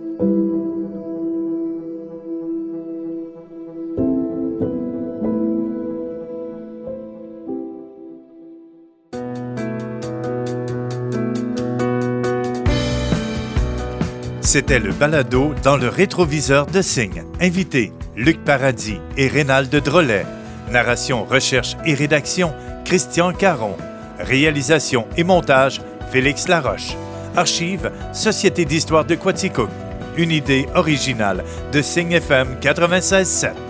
C'était 14.55 14.79
le 14.79 14.93
balado 14.93 15.53
dans 15.63 15.75
le 15.75 15.89
rétroviseur 15.89 16.65
de 16.65 16.81
Signe. 16.81 17.25
Invité 17.41 17.91
Luc 18.15 18.41
Paradis 18.41 19.01
et 19.17 19.27
Rénal 19.27 19.67
de 19.67 19.79
Drolet. 19.79 20.25
Narration, 20.71 21.25
recherche 21.25 21.75
et 21.85 21.93
rédaction 21.93 22.53
Christian 22.85 23.33
Caron. 23.33 23.75
Réalisation 24.17 25.07
et 25.17 25.25
montage 25.25 25.81
Félix 26.09 26.47
Laroche. 26.47 26.95
Archive 27.35 27.91
Société 28.13 28.63
d'histoire 28.63 29.03
de 29.03 29.15
Quaticook. 29.15 29.67
Une 30.15 30.31
idée 30.31 30.67
originale 30.73 31.43
de 31.73 31.81
Signe 31.81 32.13
FM 32.13 32.55
96.7. 32.61 33.64